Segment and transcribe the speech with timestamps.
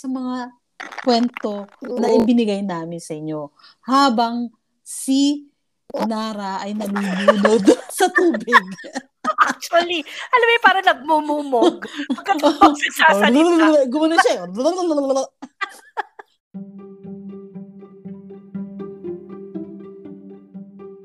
[0.00, 0.56] sa mga
[1.04, 3.52] kwento na ibinigay namin sa inyo
[3.84, 4.48] habang
[4.80, 5.44] si
[5.92, 7.68] Nara ay nalulunod
[7.98, 8.64] sa tubig.
[9.50, 10.00] Actually,
[10.32, 11.76] alam mo yung parang nagmumumog.
[12.16, 13.84] Pagkatapos nagsasalita.
[13.92, 14.48] Gumana siya.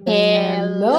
[0.06, 0.98] Hello,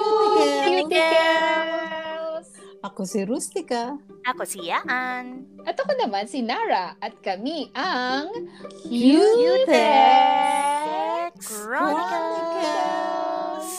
[0.00, 2.48] Cutie Cuticles!
[2.82, 4.00] Ako si Rustica.
[4.22, 5.48] Ako si Yaan.
[5.64, 8.28] At ako naman si Nara at kami ang
[8.84, 9.68] Cutex
[11.40, 13.70] Chronicles.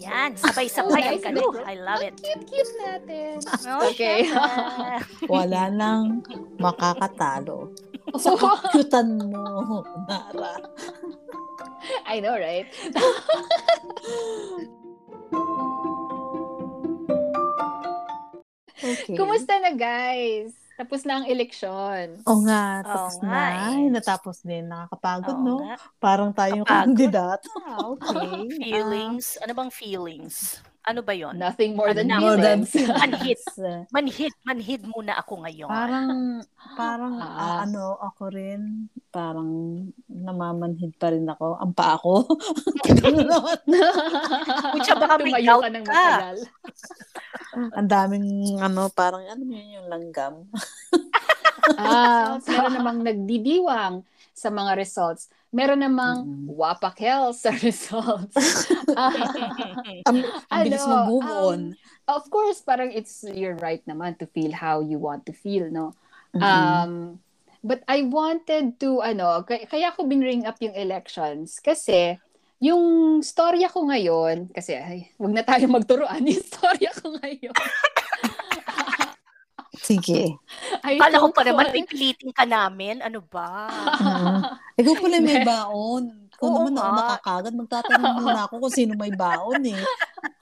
[0.00, 1.38] Yan, sabay-sabay ang Nice, galit.
[1.38, 1.54] no?
[1.62, 2.16] I love it.
[2.18, 3.36] Cute-cute natin.
[3.68, 4.26] Oh, Okay.
[5.30, 6.24] Wala nang
[6.58, 7.70] makakatalo.
[8.18, 10.66] Sa kukyutan mo, Nara.
[12.10, 12.66] I know, right?
[18.80, 19.16] Okay.
[19.16, 20.56] Kumusta na, guys?
[20.74, 22.24] Tapos na ang eleksyon.
[22.24, 23.40] Oo nga, Oo tapos nga na.
[23.52, 23.60] eh.
[23.76, 24.64] Ay, natapos din.
[24.64, 25.56] Nakakapagod, Oo no?
[25.68, 25.76] nga.
[26.00, 26.96] Parang tayong Kapagod.
[26.96, 27.48] kandidato.
[27.60, 28.48] Ah, okay.
[28.64, 29.36] Feelings.
[29.44, 30.56] Ano bang feelings?
[30.90, 31.38] Ano ba yon?
[31.38, 32.66] Nothing more than More than.
[32.66, 33.38] Manhid.
[33.94, 34.32] Manhid.
[34.42, 35.70] Manhid muna ako ngayon.
[35.70, 36.42] parang,
[36.80, 37.30] parang, Ah.
[37.38, 39.46] ah, ano, ako rin, parang
[40.10, 41.62] namamanhid pa rin ako.
[41.62, 42.26] Ang pa ako.
[42.90, 43.58] Ganun naman.
[44.74, 46.36] Pucha, baka may gout ka ng matagal.
[47.78, 48.26] Ang daming,
[48.58, 50.50] ano, parang, ano yun yung langgam.
[51.78, 54.02] Ah, meron namang nagdidiwang
[54.40, 55.28] sa mga results.
[55.52, 56.48] Meron namang Mm.
[56.56, 58.32] wapakel sa results.
[60.08, 61.60] Ang, ang bilis Ano, mag-move um, on.
[62.08, 65.92] of course, parang it's your right naman to feel how you want to feel, no?
[66.32, 66.40] Mhm.
[66.40, 66.92] Um,
[67.60, 72.16] but I wanted to, ano, kaya, kaya ko binring up yung elections kasi
[72.56, 77.56] yung storya ko ngayon, kasi ay, wag na tayo magturuan, yung storya ko ngayon.
[79.78, 80.34] Sige.
[80.86, 82.98] ay Kala ko pa naman pipilitin ka namin.
[83.02, 83.70] Ano ba?
[83.70, 84.58] Ah.
[84.80, 86.30] Ikaw pala may baon.
[86.40, 86.98] Kung Oo naman ako nga.
[87.04, 89.82] nakakagad, magtatanong muna ako kung sino may baon eh.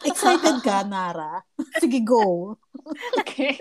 [0.07, 1.43] Excited ka, Nara?
[1.83, 2.55] Sige, go.
[3.19, 3.59] Okay.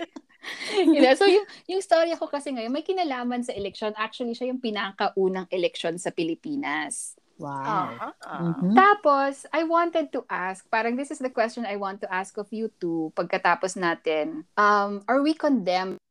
[0.86, 3.90] you know, so yung, yung storya ko kasi ngayon, may kinalaman sa election.
[3.98, 7.18] Actually, siya yung pinakaunang election sa Pilipinas.
[7.38, 7.94] Wow.
[8.02, 8.12] Ah.
[8.42, 8.74] Mhm.
[8.74, 12.50] Tapos, I wanted to ask, parang this is the question I want to ask of
[12.50, 14.42] you two pagkatapos natin.
[14.58, 16.02] Um, are we condemned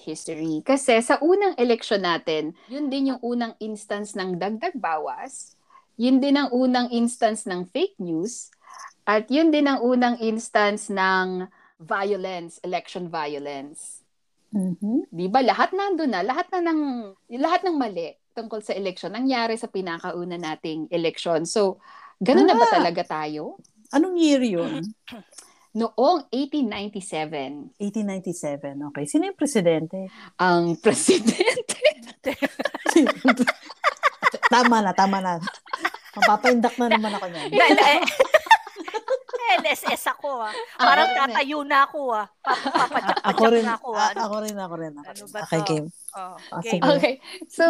[0.00, 0.64] history?
[0.64, 5.52] Kasi sa unang election natin, yun din yung unang instance ng dagdag bawas,
[6.00, 8.48] yun din ang unang instance ng fake news,
[9.04, 11.44] at yun din ang unang instance ng
[11.76, 14.00] violence, election violence.
[14.52, 15.08] Mhm.
[15.12, 15.40] 'Di ba?
[15.44, 16.80] Lahat nandoon na, lahat na ng
[17.40, 21.44] lahat ng mali tungkol sa election nangyari sa pinakauna nating election.
[21.44, 21.78] So,
[22.18, 22.80] ganun na ba Ah.
[22.80, 23.60] talaga tayo?
[23.90, 24.82] Anong year yun?
[25.74, 28.92] Noong 1897, 1897.
[28.92, 29.04] Okay.
[29.06, 30.08] Sino yung presidente?
[30.36, 31.80] ang presidente
[34.48, 35.40] tama na, tama na.
[36.14, 37.48] Mapapaindak na naman ako niyan.
[37.50, 38.04] Dahil, eh,
[39.54, 40.52] LSS ako ah.
[40.76, 42.26] Parang Ah, tatayo na ako ah.
[42.40, 44.00] Papapatsak Ako rin, na ako ah.
[44.06, 44.92] a- ako rin, ako rin.
[44.94, 45.28] Ako Ano rin.
[45.28, 45.66] ba Okay, to?
[45.66, 45.86] game.
[46.12, 46.68] Oh, Ah, game.
[46.70, 46.82] sige.
[46.90, 47.14] Okay.
[47.48, 47.64] So,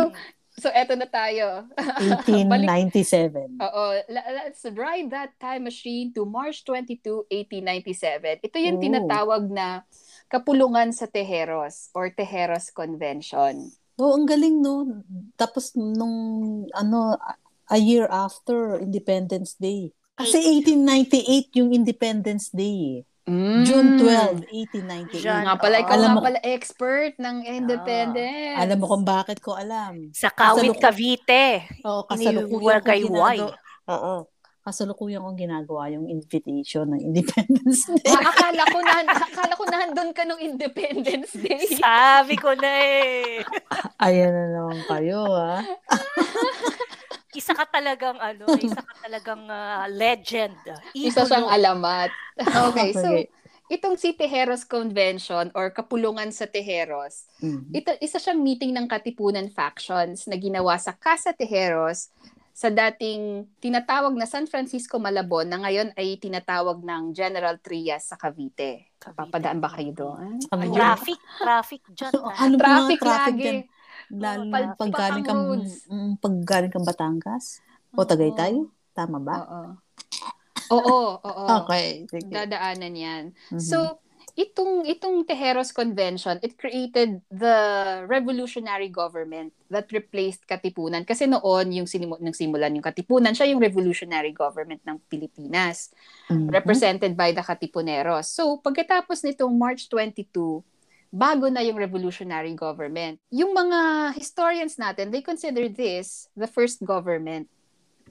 [0.54, 1.64] so eto na tayo.
[2.28, 3.56] 1897.
[3.58, 8.44] Oo, let's ride that time machine to March 22, 1897.
[8.44, 8.82] Ito yung Oh.
[8.82, 9.82] tinatawag na
[10.28, 13.68] kapulungan sa Tejeros or Tejeros Convention.
[13.96, 15.04] Oo, ang galing, no?
[15.36, 16.16] Tapos, nung,
[16.72, 17.16] ano,
[17.68, 19.92] a year after Independence Day.
[20.12, 23.04] Kasi 1898 yung Independence Day.
[23.22, 23.62] Mm.
[23.62, 25.22] June 12, 1898.
[25.22, 25.42] Diyan.
[25.46, 28.58] Nga pala, ikaw Alam nga mo- pala expert ng independence.
[28.58, 30.10] Alam mo kung bakit ko alam.
[30.10, 31.62] Sa Kawit, Cavite.
[31.86, 33.38] Oo, kasalukuyan ko Iniwagayway.
[33.38, 33.54] ginagawa.
[33.88, 34.14] Oo.
[34.62, 38.10] Kasalukuyan kong ginagawa yung invitation ng Independence Day.
[38.10, 41.66] Ah, akala ko na akala ko nandun ka nung Independence Day.
[41.78, 43.42] Sabi ko na eh.
[43.98, 45.62] Ayan na naman kayo, ah.
[47.32, 50.56] Isa ka talagang ano, isa ka talagang ah, legend.
[50.92, 52.10] Isa siyang alamat.
[52.72, 53.28] Okay, so Okay.
[53.68, 57.68] itong si Tejeros Convention or Kapulungan sa Tejeros, Mhm.
[57.70, 62.08] ito isa siyang meeting ng Katipunan factions na ginawa sa Casa Tejeros
[62.52, 68.16] sa dating tinatawag na San Francisco Malabon na ngayon ay tinatawag ng General Trias sa
[68.16, 68.92] Cavite.
[68.98, 70.36] Papadaan ba kayo doon?
[70.48, 70.72] Ano?
[70.72, 72.12] Traffic, traffic dyan.
[72.12, 72.36] So, ah.
[72.38, 73.40] ano Traffic traffic lagi.
[73.42, 73.58] dyan?
[74.12, 75.44] Lalo Oo, na pag galing kang,
[75.88, 77.64] mm, pag galing kang Batangas
[77.96, 78.60] o Tagaytay?
[78.92, 79.36] Tama ba?
[79.40, 79.62] Oo.
[80.72, 81.46] Oo, oo.
[81.64, 82.04] Okay.
[82.08, 82.28] Sige.
[82.28, 83.24] Dadaanan yan.
[83.52, 83.60] Mhm.
[83.60, 84.00] So,
[84.36, 87.56] itong itong Tejeros Convention, it created the
[88.04, 91.04] revolutionary government that replaced Katipunan.
[91.04, 95.92] Kasi noon, yung sinimu- nang simulan yung Katipunan, siya yung revolutionary government ng Pilipinas,
[96.28, 96.52] Mhm.
[96.52, 98.28] represented by the Katipuneros.
[98.28, 100.60] So, pagkatapos nitong March 22,
[101.12, 103.20] bago na yung revolutionary government.
[103.28, 103.78] Yung mga
[104.14, 107.52] historians natin, they consider this the first government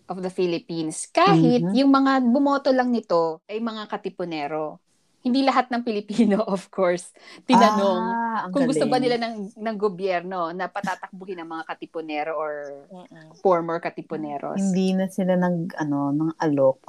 [0.05, 1.09] of the Philippines.
[1.09, 1.73] Kahit Mhm.
[1.75, 4.77] yung mga bumoto lang nito ay mga katipunero.
[5.19, 7.09] Hindi lahat ng Pilipino, of course,
[7.43, 9.03] tinanong Ah, ang kung gusto ba galing.
[9.03, 12.53] nila ng, ng gobyerno na patatakbuhin ng mga katipunero or
[12.87, 13.33] Mm-mm.
[13.37, 14.57] former katipuneros.
[14.57, 16.81] Hindi na sila nag, ano, ng alok.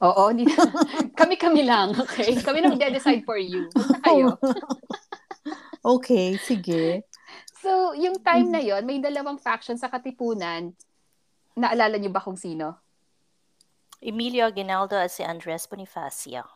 [0.00, 0.54] Oo, hindi na.
[1.20, 2.34] Kami-kami lang, okay?
[2.36, 3.66] Kami na magde-decide for you.
[3.72, 4.26] Huwag na kayo.
[5.82, 7.04] Okay, sige.
[7.58, 10.72] So, yung time na yon may dalawang faction sa Katipunan.
[11.58, 12.78] Naalala niyo ba kung sino?
[13.98, 16.46] Emilio Aguinaldo at si Andres Bonifacio.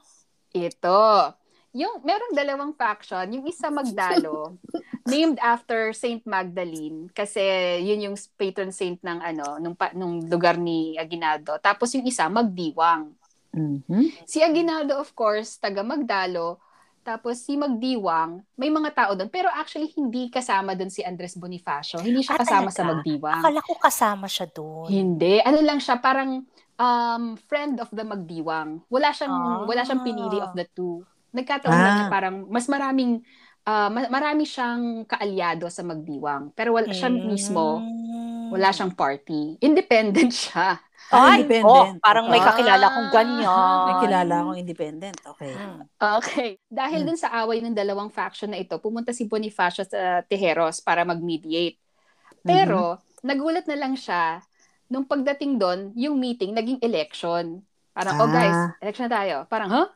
[0.55, 1.35] Ito.
[1.75, 3.27] Yung, merong dalawang faction.
[3.35, 4.61] Yung isa Magdalo,
[5.11, 7.43] named after Saint Magdalene, kasi
[7.83, 11.59] yun yung patron saint ng ano, nung, nung lugar ni Aguinaldo.
[11.59, 13.11] Tapos yung isa, Magdiwang.
[13.53, 14.29] Mhm.
[14.29, 16.63] Si Aguinaldo, of course, taga Magdalo.
[17.02, 19.26] Tapos si Magdiwang, may mga tao doon.
[19.26, 21.99] Pero actually, hindi kasama doon si Andres Bonifacio.
[21.99, 22.72] Hindi siya Ah, kasama talaga?
[22.72, 23.40] sa Magdiwang.
[23.40, 24.87] Akala ko kasama siya doon.
[24.87, 25.38] Hindi.
[25.40, 28.87] Ano lang siya, parang um, friend of the Magdiwang.
[28.87, 29.62] Wala siyang, Ah.
[29.62, 31.02] wala siyang pinili of the two.
[31.31, 31.96] Nagkataon lang Ah.
[31.96, 33.19] niya parang mas maraming,
[33.62, 36.50] ah, ma- marami siyang kaalyado sa Magdiwang.
[36.52, 37.22] Pero wala siya Mm.
[37.25, 37.82] mismo,
[38.49, 39.58] wala siyang party.
[39.58, 40.78] Independent siya.
[41.10, 41.66] Ah, Ay, independent.
[41.66, 42.49] oh, parang may Okay.
[42.52, 43.76] kakilala kong ganyan.
[43.84, 45.16] May kilala akong independent.
[45.26, 45.52] Okay.
[45.52, 45.81] Mm.
[45.99, 46.49] Okay.
[46.70, 47.08] Dahil Hmm.
[47.12, 51.76] dun sa away ng dalawang faction na ito, pumunta si Bonifacio sa Tejeros para mag-mediate.
[52.43, 54.40] Pero, nagulat na lang siya,
[54.88, 57.60] nung pagdating doon, yung meeting, naging election.
[57.93, 58.32] Parang, oh Ah.
[58.32, 59.37] guys, election na tayo.
[59.46, 59.88] Parang, huh?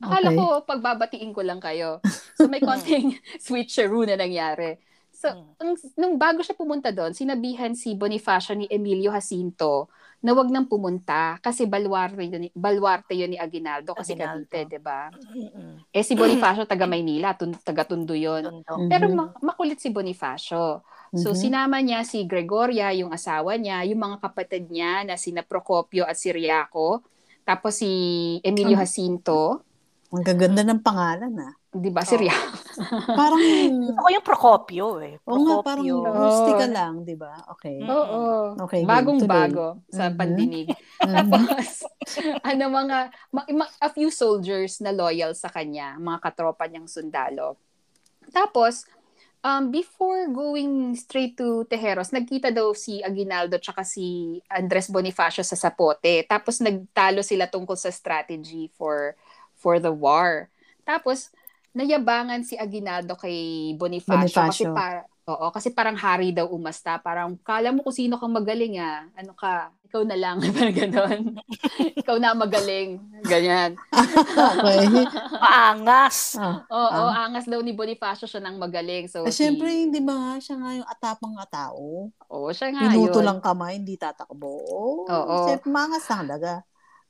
[0.00, 0.36] Akala Okay.
[0.36, 2.00] ko, pagbabatiin ko lang kayo.
[2.36, 4.76] So, may konting switcheroo na nangyari.
[5.10, 5.28] So,
[5.60, 10.68] nung, nung bago siya pumunta doon, sinabihan si Bonifacio ni Emilio Jacinto na wag nang
[10.68, 14.44] pumunta kasi baluarte yun, ni- baluarte yun ni Aguinaldo kasi Aguinaldo.
[14.46, 15.08] Cavite, 'di ba?
[15.88, 18.44] Eh si Bonifacio taga Maynila, tun- taga Tondo yun.
[18.44, 18.74] Tondo.
[18.76, 18.88] Mhm.
[18.88, 20.84] Pero ma- makulit si Bonifacio.
[21.10, 21.38] So Mhm.
[21.38, 26.14] sinama niya si Gregoria, yung asawa niya, yung mga kapatid niya na sina Procopio at
[26.14, 27.02] Siriaco,
[27.42, 27.90] tapos si
[28.40, 28.84] Emilio Ah.
[28.84, 29.64] Jacinto,
[30.10, 31.54] Ang gaganda ng pangalan ah.
[31.70, 32.02] 'Di ba?
[32.02, 32.08] Oo.
[32.08, 32.56] Siriaco.
[33.20, 33.40] Parang,
[33.84, 35.14] Gusto ko yung Procopio eh.
[35.20, 36.16] oo nga, parang Procopio.
[36.16, 37.34] rustica lang, di ba?
[37.50, 37.78] Okay.
[37.80, 38.20] Oo.
[38.60, 38.88] Okay, game.
[38.88, 39.30] Bagong Tuloy.
[39.30, 40.16] bago sa Mhm.
[40.16, 40.68] pandinig.
[41.00, 41.10] Mhm.
[41.32, 41.68] Tapos,
[42.44, 42.98] ano mga,
[43.30, 47.56] ma- ma- a few soldiers na loyal sa kanya, mga katropa niyang sundalo.
[48.28, 48.84] Tapos,
[49.40, 55.56] um, before going straight to Tejeros, nagkita daw si Aguinaldo tsaka si Andres Bonifacio sa
[55.56, 56.22] Zapote.
[56.22, 59.16] Tapos nagtalo sila tungkol sa strategy for
[59.54, 60.48] for the war.
[60.82, 61.32] Tapos,
[61.72, 63.36] nayabangan si Aguinaldo kay
[63.76, 64.74] Bonifacio, kasi Bonifacio.
[64.74, 66.98] para Oo, kasi parang hari daw umasta.
[66.98, 69.06] Parang, kala mo kung sino kang magaling ah.
[69.14, 69.70] Ano ka?
[69.86, 70.42] Ikaw na lang.
[70.58, 71.20] Parang ganon.
[72.02, 72.98] Ikaw na magaling.
[73.22, 73.78] Ganyan.
[73.94, 74.86] okay.
[75.44, 76.34] Maangas.
[76.34, 76.66] Ah.
[76.66, 79.06] Oo, angas daw ni Bonifacio siya ng magaling.
[79.06, 82.10] So, Eh, si- Siyempre, hindi ba nga siya nga yung atapang nga tao?
[82.26, 83.26] Oo, siya nga Pinuto yun.
[83.30, 84.50] lang kamay, hindi tatakbo.
[85.06, 85.34] Oo.
[85.46, 86.52] Siyempre, mangas na talaga.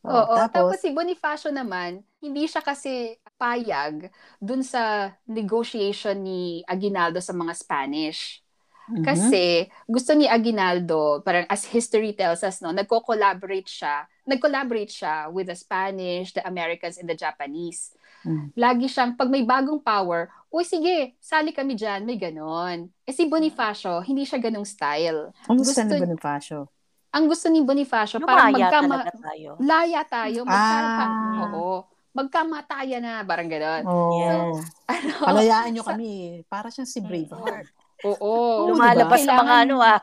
[0.01, 6.61] Oh, Oo, tapos, tapos, si Bonifacio naman, hindi siya kasi payag dun sa negotiation ni
[6.63, 8.45] Aguinaldo sa mga Spanish.
[8.87, 9.01] mhm.
[9.01, 9.45] Kasi
[9.87, 15.55] gusto ni Aguinaldo, parang as history tells us, no, nagko-collaborate siya, nag-collaborate siya with the
[15.55, 17.95] Spanish, the Americans, and the Japanese.
[18.21, 18.53] Mm.
[18.53, 22.93] Lagi siyang, pag may bagong power, uy sige, sali kami dyan, may ganon.
[23.03, 25.33] Eh si Bonifacio, hindi siya ganong style.
[25.49, 26.69] Ang gusto gusto- ni Bonifacio.
[27.11, 29.51] Ang gusto ni Bonifacio, parang Lumaya magkama, talaga tayo.
[29.59, 31.43] laya tayo, magkama, Ah.
[31.49, 31.71] oo,
[32.13, 33.83] magkamatayan na, parang ganon.
[33.87, 34.15] Oo.
[34.19, 34.67] Yes.
[34.91, 35.13] Ano?
[35.23, 36.11] Palayaan nyo Sa- kami.
[36.47, 37.71] Para siyang si Braveheart.
[38.05, 38.71] Oo.
[38.73, 40.01] Lumalabas sa mga ano ah.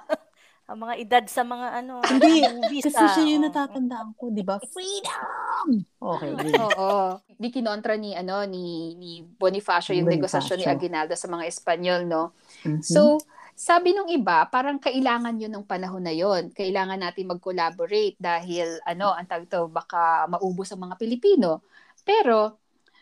[0.68, 2.04] Ang mga edad sa mga ano.
[2.12, 3.12] Hindi, movies, Kasi ah.
[3.16, 3.48] siya yung Oo.
[3.48, 4.60] natatandaan ko, di ba?
[4.68, 5.68] Freedom!
[5.96, 6.54] Okay, good.
[6.76, 7.24] Oo.
[7.40, 12.36] Di kinontra ni ano ni ni Bonifacio yung negosasyon ni Aguinaldo sa mga Espanyol, no?
[12.68, 12.84] Mhm.
[12.84, 13.16] So,
[13.58, 16.54] sabi nung iba, parang kailangan yun ng panahon na yon.
[16.54, 21.66] Kailangan natin mag-collaborate dahil ano, ang tawag to, baka maubos ang mga Pilipino.
[22.08, 22.56] Pero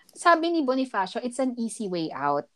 [0.10, 2.50] sabi ni Bonifacio, it's an easy way out.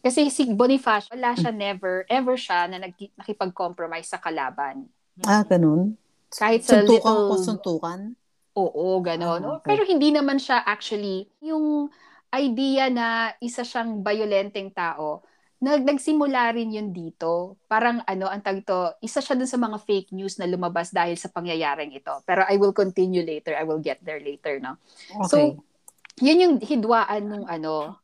[0.00, 4.88] Kasi si Bonifacio, wala siya never, ever siya na nag- nakipag-compromise sa kalaban.
[5.28, 6.00] ah, ganun?
[6.32, 7.28] Kahit sa Suntukan little...
[7.28, 8.00] ko suntukan?
[8.56, 9.42] Oo, gano'n.
[9.44, 9.76] Ah, okay.
[9.76, 11.92] Pero hindi naman siya actually yung
[12.30, 15.26] idea na isa siyang violenteng tao.
[15.60, 17.60] Nag nagsimula rin yun dito.
[17.68, 21.20] Parang ano, ang tag to, isa siya dun sa mga fake news na lumabas dahil
[21.20, 22.14] sa pangyayaring ito.
[22.24, 23.52] Pero I will continue later.
[23.52, 24.80] I will get there later, no?
[25.20, 25.28] Okay.
[25.28, 25.38] So,
[26.20, 27.96] yun yung hidwaan nung ano,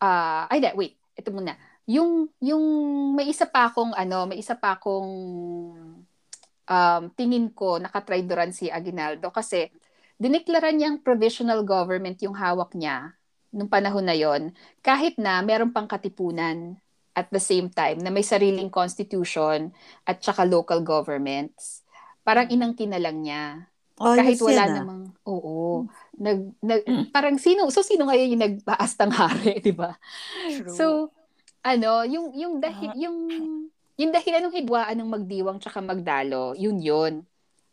[0.00, 1.56] ah ay, di, wait, ito muna.
[1.88, 2.64] Yung, yung,
[3.16, 5.10] may isa pa akong, ano, may isa pa akong
[6.66, 9.70] um, tingin ko nakatraidoran si Aguinaldo kasi
[10.18, 13.14] dineklara niyang provisional government yung hawak niya
[13.54, 14.52] nung panahon na yon,
[14.84, 16.76] kahit na meron pang katipunan
[17.16, 19.72] at the same time na may sariling constitution
[20.04, 21.80] at saka local governments,
[22.20, 23.64] parang inangkin na lang niya.
[23.96, 24.76] Oh, kahit wala yan, ah.
[24.84, 25.88] namang oo,
[26.20, 26.82] nag, nag
[27.16, 29.96] parang sino so sino ngayon yung nagbaas ng hari, 'di ba?
[30.76, 31.08] So,
[31.64, 33.16] ano, yung yung dahil yung
[33.96, 37.24] yung dahilan ng hidwaan ng magdiwang tsaka magdalo, yun yun.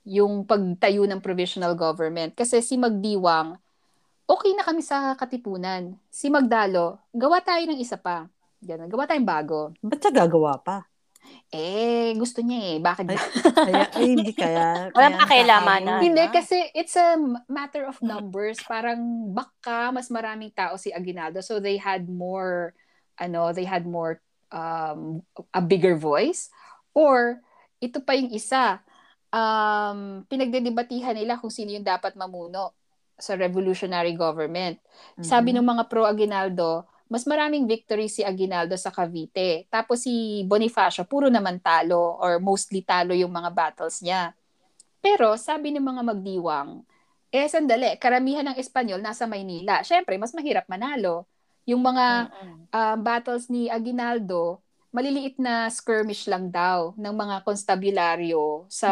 [0.08, 2.36] Yung pagtayo ng provisional government.
[2.36, 3.60] Kasi si magdiwang,
[4.28, 5.96] okay na kami sa katipunan.
[6.08, 8.28] Si magdalo, gawa tayo ng isa pa.
[8.64, 9.76] Ganun, gawa tayong bago.
[9.84, 10.88] Ba't siya gagawa pa?
[11.50, 12.78] Eh, gusto niya eh.
[12.82, 13.20] Bakit ba?
[13.54, 14.66] Kaya, ay, hindi kaya.
[14.98, 15.86] Walang kaya pakialaman nakakain.
[15.86, 16.02] na.
[16.02, 17.16] Hindi, kasi it's a
[17.46, 18.58] matter of numbers.
[18.66, 19.00] Parang
[19.32, 21.40] baka mas maraming tao si Aguinaldo.
[21.46, 22.74] So they had more,
[23.16, 24.18] ano, they had more,
[24.50, 25.22] um,
[25.54, 26.50] a bigger voice.
[26.94, 27.42] Or,
[27.78, 28.82] ito pa yung isa,
[29.30, 32.74] um, pinagdedebatihan nila kung sino yung dapat mamuno
[33.14, 34.82] sa revolutionary government.
[35.22, 35.62] Sabi Mhm.
[35.62, 39.70] ng mga pro-Aguinaldo, mas maraming victory si Aguinaldo sa Cavite.
[39.70, 44.34] Tapos si Bonifacio, puro naman talo or mostly talo yung mga battles niya.
[44.98, 46.82] Pero sabi ng mga magdiwang,
[47.30, 49.86] eh sandali, karamihan ng Espanyol nasa Maynila.
[49.86, 51.30] Siyempre, mas mahirap manalo.
[51.70, 52.34] Yung mga
[52.74, 54.58] um, battles ni Aguinaldo,
[54.94, 58.90] maliliit na skirmish lang daw ng mga konstabularyo sa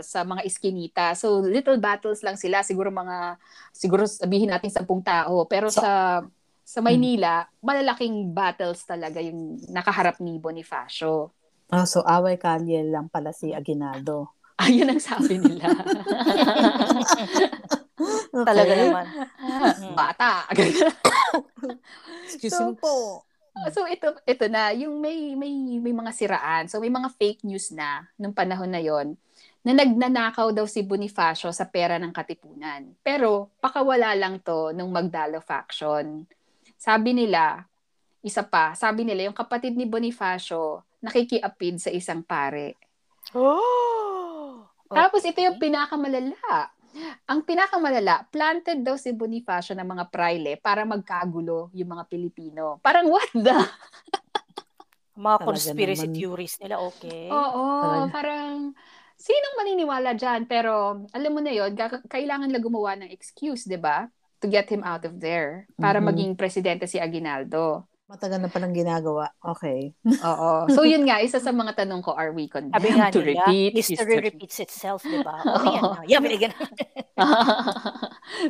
[0.00, 1.12] sa mga iskinita.
[1.12, 3.36] So little battles lang sila, siguro mga
[3.72, 6.24] siguro sabihin natin 10 tao, pero So- sa
[6.62, 11.34] sa Maynila, malalaking battles talaga yung nakaharap ni Bonifacio.
[11.72, 14.30] Ah, so, away kalye lang pala si Aguinaldo.
[14.62, 15.66] Ayun ang sabi nila.
[18.32, 18.48] Okay.
[18.48, 19.06] Talaga naman.
[20.00, 20.48] Bata.
[22.24, 23.22] Excuse So, me po.
[23.68, 26.72] So ito ito na yung may may may mga siraan.
[26.72, 29.12] So may mga fake news na nung panahon na yon
[29.60, 32.96] na nagnanakaw daw si Bonifacio sa pera ng katipunan.
[33.04, 36.24] Pero pakawala lang to nung Magdalo faction.
[36.82, 37.62] Sabi nila,
[38.26, 42.74] isa pa, sabi nila yung kapatid ni Bonifacio nakikiapid sa isang pare.
[43.38, 44.66] Oh!
[44.90, 46.74] Tapos ito yung pinakamalala.
[47.30, 52.82] Ang pinakamalala, planted daw si Bonifacio ng mga praile para magkagulo yung mga Pilipino.
[52.82, 53.62] Parang what the?
[55.14, 56.18] Mga conspiracy naman.
[56.18, 57.30] theories nila, okay.
[57.30, 58.10] Oo, Talaga.
[58.10, 58.74] parang
[59.14, 60.50] sinong maniniwala dyan?
[60.50, 64.10] Pero alam mo na ga- kailangan lang gumawa ng excuse, di ba?
[64.42, 66.06] To get him out of there para Mhm.
[66.08, 67.86] maging presidente si Aguinaldo.
[68.04, 69.30] Matagal na palang ginagawa.
[69.40, 69.94] Okay.
[70.28, 70.66] Oo.
[70.68, 73.46] So yun nga, isa sa mga tanong ko, are we condemned Sabi nga to nila,
[73.46, 74.18] repeat history, history?
[74.20, 75.38] repeats itself, di ba?
[75.46, 76.02] O, yan na.
[76.04, 76.66] Yan, binigyan na.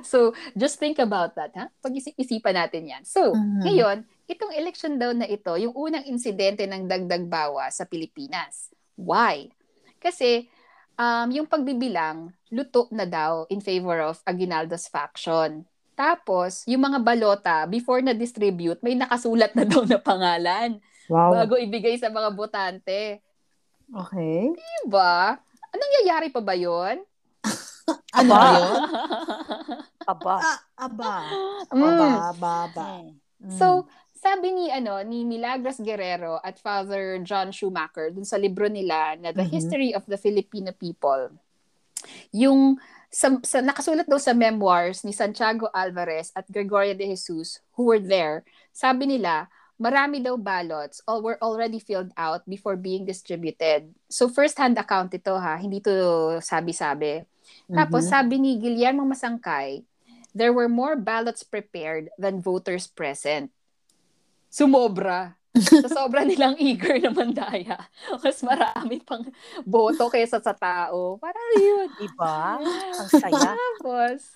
[0.02, 1.68] so, just think about that, ha?
[1.78, 3.02] Pag-isipan natin yan.
[3.04, 3.62] So, Mhm.
[3.62, 3.96] ngayon,
[4.26, 8.72] itong election daw na ito, yung unang insidente ng dagdag bawa sa Pilipinas.
[8.96, 9.52] Why?
[9.98, 10.48] Kasi,
[10.96, 15.64] um, yung pagbibilang, luto na daw in favor of Aguinaldo's faction.
[16.02, 21.34] Tapos, yung mga balota, before na-distribute, may nakasulat na daw na pangalan Wow.
[21.34, 23.22] bago ibigay sa mga botante.
[23.86, 24.50] Okay.
[24.50, 25.34] Diba?
[25.68, 26.98] Anong nangyayari pa ba yun?
[28.12, 28.38] Ano Aba.
[28.38, 28.80] ba yun?
[30.04, 30.34] Aba.
[30.36, 31.14] Ah, aba.
[31.68, 31.82] Mm.
[31.82, 32.86] Aba, aba, aba.
[33.02, 33.14] Hmm.
[33.42, 33.58] Mm.
[33.58, 33.66] So,
[34.14, 39.30] sabi ni ano ni Milagros Guerrero at Father John Schumacher dun sa libro nila na
[39.30, 39.50] The Mhm.
[39.50, 41.34] History of the Filipino People.
[42.30, 42.78] Yung
[43.12, 48.00] sa, sa nakasulat daw sa memoirs ni Santiago Alvarez at Gregoria de Jesus who were
[48.00, 48.40] there,
[48.72, 53.92] sabi nila marami daw ballots all were already filled out before being distributed.
[54.08, 57.20] So first-hand account ito ha, hindi to sabi-sabi.
[57.68, 58.10] Tapos Mhm.
[58.10, 59.84] sabi ni Guillermo Masangkay,
[60.32, 63.52] there were more ballots prepared than voters present.
[64.48, 65.36] Sumobra.
[65.52, 67.76] Sa sobra nilang eager na mandaya.
[68.24, 69.20] Mas marami pang
[69.62, 71.20] boto kaysa sa tao.
[71.20, 71.88] Parang yun.
[71.96, 72.56] Diba?
[72.56, 73.52] Ang saya.
[73.52, 74.32] Tapos,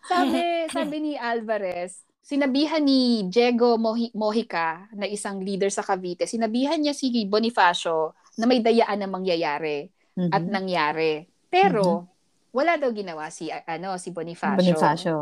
[0.00, 0.38] sabi,
[0.70, 6.94] sabi ni Alvarez, sinabihan ni Diego Mohi- Mojica na isang leader sa Cavite, sinabihan niya
[6.94, 10.30] si Bonifacio na may dayaan na mangyayari Mhm.
[10.30, 11.26] at nangyari.
[11.50, 12.06] Pero,
[12.50, 14.54] wala daw ginawa si ano si Bonifacio.
[14.56, 15.16] Bonifacio.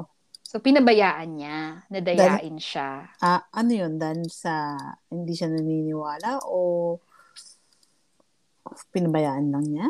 [0.48, 3.04] So pinabayaan niya, nadayain siya.
[3.20, 4.00] Ah, ano yun?
[4.00, 4.80] Dan sa
[5.12, 6.96] hindi siya naniniwala o
[8.88, 9.88] pinabayaan lang niya?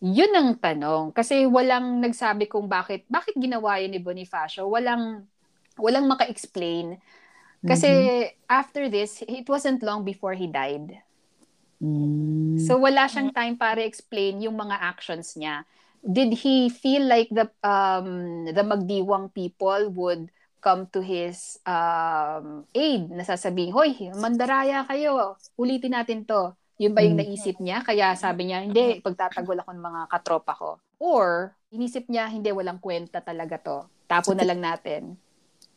[0.00, 4.64] Yun ang tanong kasi walang nagsabi kung bakit bakit ginawa yun ni Bonifacio.
[4.72, 5.28] Walang
[5.76, 6.96] walang maka-explain
[7.66, 7.90] kasi
[8.46, 11.02] after this, it wasn't long before he died.
[11.82, 12.56] Mm.
[12.62, 15.66] So wala siyang time para explain yung mga actions niya.
[16.06, 20.30] Did he feel like the um the magdiwang people would
[20.62, 25.34] come to his um aid na sasabihin, "Hoy, mandaraya kayo.
[25.58, 27.26] Ulitin natin 'to." Yun ba yung Mm.
[27.26, 27.82] naisip niya?
[27.82, 30.70] Kaya sabi niya, "Hindi, pagtatagol ako ng mga katropa ko."
[31.02, 33.78] Or inisip niya, "Hindi, walang kwenta talaga 'to.
[34.06, 35.18] Tapo na lang natin."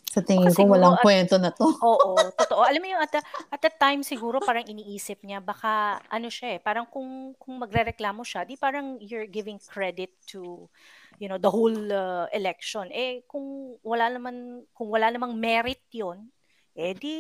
[0.10, 1.70] Sa tingin Kasi ko, walang at- kwento na to.
[1.86, 2.66] Oo, totoo.
[2.66, 6.58] Alam mo yung at, the- at that time siguro parang iniisip niya baka ano siya
[6.58, 10.66] eh, parang kung kung magrereklamo siya, di parang you're giving credit to
[11.18, 12.90] you know the whole uh, election.
[12.90, 14.36] Eh kung wala naman
[14.72, 16.26] kung wala namang merit 'yon,
[16.74, 17.14] eh di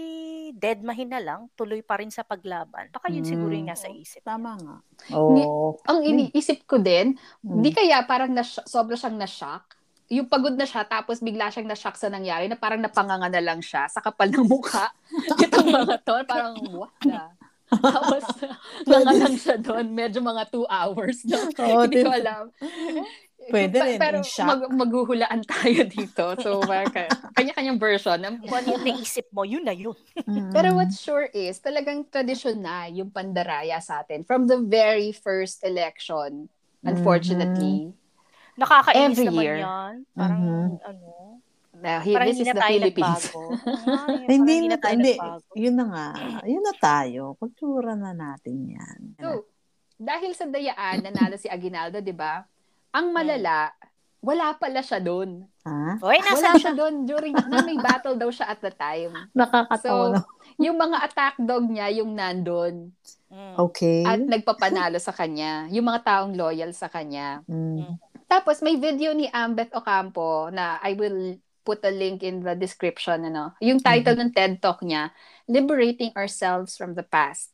[0.52, 2.90] dead mahina lang, tuloy pa rin sa paglaban.
[2.90, 3.74] Baka yun siguro yung Mm.
[3.76, 4.24] nasa isip.
[4.24, 4.78] Tama nga.
[5.30, 5.78] Ni- Oo.
[5.86, 7.14] Ang iniisip ko din,
[7.46, 7.62] Mm.
[7.62, 9.78] di kaya parang na sobra siyang na-shock.
[10.10, 13.62] Yung pagod na siya, tapos bigla siyang na-shock sa nangyari na parang napanganga na lang
[13.62, 14.90] siya sa kapal ng mukha.
[15.46, 17.22] Itong mga to, parang what the?
[17.70, 18.26] Tapos,
[18.90, 19.94] lang siya doon.
[19.94, 21.38] Medyo mga two hours na.
[21.62, 22.44] Oo, Hindi ko din- alam.
[23.50, 26.38] Pwede rin, Pero mag- maghuhulaan tayo dito.
[26.38, 26.62] So,
[27.34, 28.22] kanya-kanyang version.
[28.46, 29.98] Kung ano yung naisip mo, yun na yun.
[30.22, 30.54] Mm.
[30.54, 34.22] Pero what sure is, talagang tradisyon na yung pandaraya sa atin.
[34.22, 36.46] From the very first election,
[36.86, 37.94] unfortunately.
[38.60, 39.58] Nakakainis Every naman year.
[39.60, 39.94] yan.
[40.12, 40.68] Parang Mhm.
[40.84, 41.08] ano,
[41.74, 43.24] Na, he- parang this hindi is na the tayo Philippines.
[43.24, 43.42] nagbago.
[44.20, 45.52] Ay, Hindi hindi na, na tayo hindi, nagbago.
[45.56, 46.08] yun na nga.
[46.44, 47.22] Yun na tayo.
[47.36, 49.00] Kultura na natin yan.
[49.16, 49.48] So,
[49.96, 52.44] dahil sa dayaan, nanalo si Aguinaldo, di ba?
[52.92, 53.72] Ang malala,
[54.20, 55.48] wala pala siya doon.
[55.62, 55.96] ha?
[56.00, 56.64] Hoy, Wala nasaan siya?
[56.66, 59.16] siya doon during, na may battle daw siya at the time.
[59.38, 60.20] Nakakatawa So, na.
[60.66, 62.92] yung mga attack dog niya, yung nandun.
[63.30, 63.54] Mm.
[63.56, 64.04] Okay.
[64.04, 65.70] At nagpapanalo sa kanya.
[65.70, 67.40] Yung mga taong loyal sa kanya.
[67.46, 67.86] Mm.
[68.30, 73.26] Tapos, may video ni Ambeth Ocampo na I will put a link in the description.
[73.26, 73.58] Ano?
[73.58, 75.10] Yung title ng TED Talk niya,
[75.50, 77.50] Liberating Ourselves from the Past.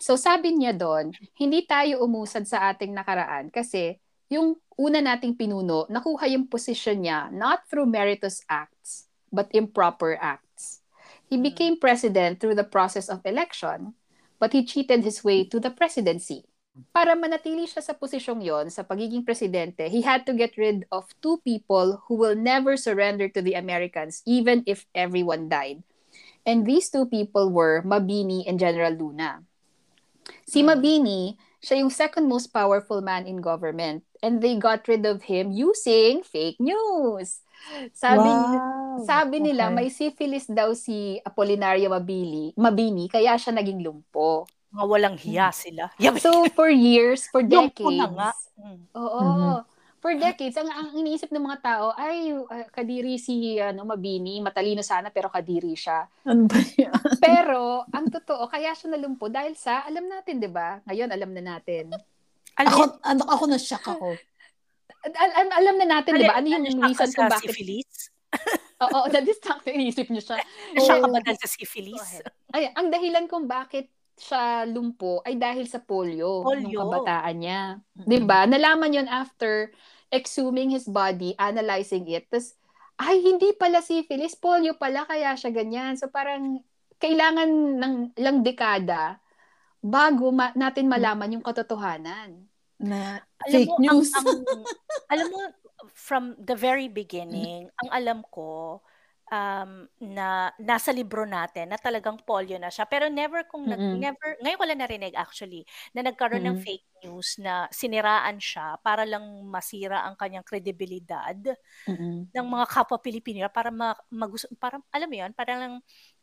[0.00, 4.00] So, sabi niya doon, hindi tayo umusad sa ating nakaraan kasi
[4.32, 10.84] yung una nating pinuno, nakuha yung posisyon niya not through meritorious acts, but improper acts.
[11.28, 13.94] He became president through the process of election,
[14.40, 16.44] but he cheated his way to the presidency.
[16.90, 21.06] Para manatili siya sa posisyong yon sa pagiging presidente, he had to get rid of
[21.22, 25.86] two people who will never surrender to the Americans even if everyone died.
[26.42, 29.46] And these two people were Mabini and General Luna.
[30.44, 34.04] Si Mabini, siya yung second most powerful man in government.
[34.20, 37.40] And they got rid of him using fake news.
[37.96, 39.00] Sabi, wow.
[39.08, 39.76] sabi nila, Okay.
[39.76, 44.44] may syphilis daw si Apolinario Mabili, Mabini, kaya siya naging lumpo.
[44.74, 45.86] Mga walang hiya sila.
[46.02, 46.18] Yabi.
[46.18, 48.30] So, for years, for decades, na nga.
[48.58, 48.82] Mm.
[48.98, 49.20] Oo.
[49.22, 49.58] Mhm.
[50.04, 54.84] For decades, ang, ang iniisip ng mga tao, ay, uh, kadiri si ano, Mabini, matalino
[54.84, 56.04] sana, pero kadiri siya.
[56.28, 56.92] Ano ba yan?
[57.24, 60.84] Pero, ang totoo, kaya siya nalumpo dahil sa, alam natin, di ba?
[60.84, 61.96] Ngayon, alam na natin.
[62.60, 64.12] Alam Ako, ano, ako na-shock ako.
[65.08, 66.36] Al- al- alam na natin, di ba?
[66.36, 67.48] Ano yung ka reason kung sa bakit?
[67.48, 68.12] syphilis?
[68.84, 70.44] Oo, na-distract yung inisip niyo siya.
[70.76, 71.14] Nashock ka Oo.
[71.16, 72.20] ba dahil sa syphilis?
[72.52, 76.80] Ay, ang dahilan kung bakit siya lumpo ay dahil sa polio, nung Polio.
[76.86, 77.60] kabataan niya.
[77.94, 78.46] 'Di ba?
[78.46, 79.74] Nalaman 'yon after
[80.14, 82.30] exhuming his body, analyzing it.
[82.30, 82.54] Tapos
[83.02, 85.98] ay hindi pala syphilis, polio pala kaya siya ganyan.
[85.98, 86.62] So parang
[87.02, 87.50] kailangan
[87.82, 89.18] ng lang dekada
[89.82, 92.46] bago ma- natin malaman yung katotohanan.
[92.78, 94.10] Na alam fake mo, news.
[94.14, 94.62] Ang, ang,
[95.10, 95.40] alam mo,
[95.92, 98.80] from the very beginning, ang alam ko,
[99.32, 102.84] um, na nasa libro natin na talagang polio na siya.
[102.88, 103.94] Pero never kung nag, Mm-mm.
[103.94, 105.62] never, ngayon ko lang narinig actually,
[105.96, 106.64] na nagkaroon ng Mm.
[106.64, 111.36] fake news na siniraan siya para lang masira ang kanyang kredibilidad
[112.34, 115.74] ng mga kapwa Pilipino para ma, magus- para alam mo 'yon, para lang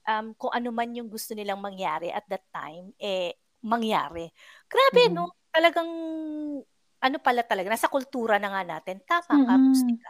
[0.08, 4.28] um, kung ano man yung gusto nilang mangyari at that time eh mangyari.
[4.68, 5.16] Grabe Mhm.
[5.16, 5.90] no, talagang
[7.02, 9.02] ano pala talaga, nasa kultura na nga natin.
[9.02, 9.74] Tama ka, Mm-mm.
[9.74, 10.10] Mustika.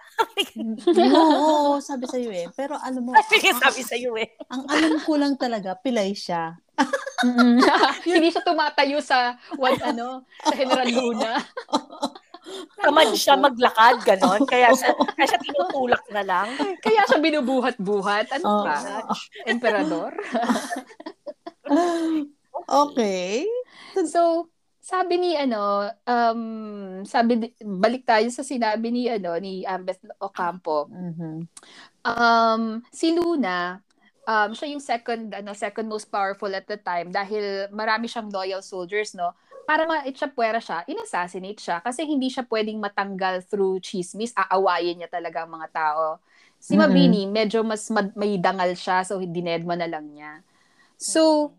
[1.23, 2.51] Oo, sabi sa'yo eh.
[2.51, 4.35] Pero alam mo, sabi sa iyo eh.
[4.51, 6.59] ang alam ko lang talaga, pilay siya.
[8.03, 11.39] Hindi siya tumatayo sa what ano, sa General Luna.
[12.83, 14.43] Tamad siya maglakad, ganon.
[14.43, 16.47] Kaya siya, kaya siya tinutulak na lang.
[16.83, 18.35] Kaya siya binubuhat-buhat.
[18.35, 18.63] Ano Oo.
[18.67, 18.77] ka?
[19.47, 20.11] Emperador?
[22.67, 23.47] Okay.
[24.11, 24.51] So,
[24.81, 26.41] sabi ni ano, um,
[27.05, 30.89] sabi balik tayo sa sinabi ni ano ni Ambeth Ocampo.
[30.89, 31.45] Mhm.
[32.01, 33.77] Um, si Luna,
[34.25, 38.65] um, siya yung second ano second most powerful at the time dahil marami siyang loyal
[38.65, 39.37] soldiers, no?
[39.69, 44.33] Para ma-itchapuera siya, inassassinate siya kasi hindi siya pwedeng matanggal through chismis.
[44.33, 46.17] Aawayin niya talaga ang mga tao.
[46.57, 46.81] Si Mhm.
[46.81, 50.41] Mabini, medyo mas mad- may dangal siya so dinedma na lang niya.
[50.97, 51.53] So,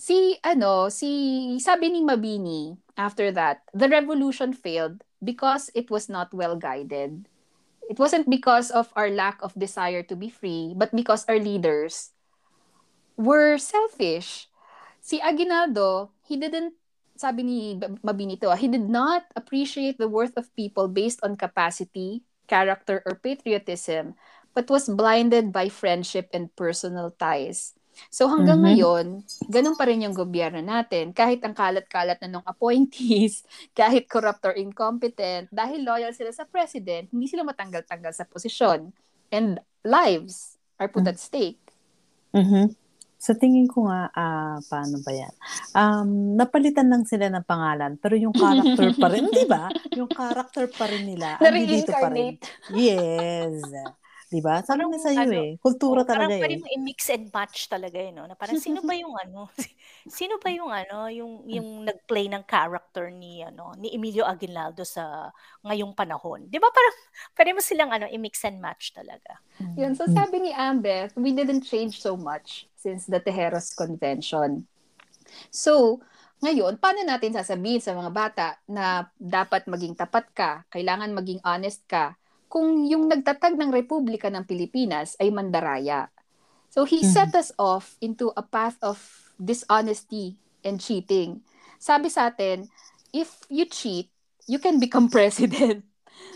[0.00, 6.32] si ano, si sabi ni Mabini after that, the revolution failed because it was not
[6.32, 7.28] well guided.
[7.84, 12.16] It wasn't because of our lack of desire to be free, but because our leaders
[13.20, 14.48] were selfish.
[15.04, 16.80] Si Aguinaldo, he didn't
[17.20, 17.58] sabi ni
[18.00, 23.04] Mabini to, ah, he did not appreciate the worth of people based on capacity, character,
[23.04, 24.16] or patriotism,
[24.56, 27.76] but was blinded by friendship and personal ties.
[28.08, 28.66] So hanggang Mhm.
[28.66, 29.06] ngayon,
[29.46, 31.12] ganun pa rin yung gobyerno natin.
[31.12, 33.44] Kahit ang kalat-kalat na nung appointees,
[33.76, 38.88] kahit corrupt or incompetent, dahil loyal sila sa president, hindi sila matanggal-tanggal sa posisyon.
[39.28, 41.60] And lives are put at stake.
[42.32, 42.72] Mhm.
[43.20, 45.34] Sa tingin ko nga, ah, paano ba yan?
[45.76, 49.68] Um, napalitan lang sila ng pangalan, pero yung character pa rin, di ba?
[49.92, 51.36] Yung character pa rin nila.
[51.36, 52.40] Na-reincarnate.
[52.72, 53.60] Yes.
[54.30, 54.62] Di ba?
[54.62, 55.50] Sabi Parang na sa'yo ano, eh.
[55.58, 56.60] Kultura parang talaga pwede eh.
[56.62, 58.30] mo i-mix and match talaga eh, no?
[58.30, 59.50] Na parang sino ba yung ano?
[60.06, 65.34] Sino ba yung ano, yung yung nag-play ng character ni ano, ni Emilio Aguinaldo sa
[65.66, 66.46] ngayong panahon?
[66.46, 66.96] 'Di ba parang
[67.36, 69.42] pwede mo silang ano, i-mix and match talaga.
[69.74, 74.64] Yun, so sabi ni Ambeth, we didn't change so much since the Tejeros Convention.
[75.50, 76.00] So,
[76.40, 81.84] ngayon, paano natin sasabihin sa mga bata na dapat maging tapat ka, kailangan maging honest
[81.84, 82.16] ka,
[82.50, 86.10] kung yung nagtatag ng Republika ng Pilipinas ay mandaraya?
[86.70, 87.06] So, he Mhm.
[87.06, 88.98] set us off into a path of
[89.38, 90.36] dishonesty
[90.66, 91.42] and cheating.
[91.78, 92.66] Sabi sa atin,
[93.10, 94.10] if you cheat,
[94.46, 95.86] you can become president.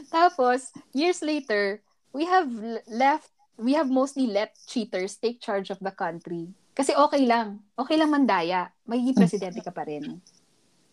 [0.09, 1.83] Tapos, years later,
[2.15, 2.49] we have
[2.87, 6.51] left, we have mostly let cheaters take charge of the country.
[6.75, 7.63] Kasi okay lang.
[7.79, 8.71] Okay lang mandaya.
[8.87, 10.19] Magiging presidente ka pa rin.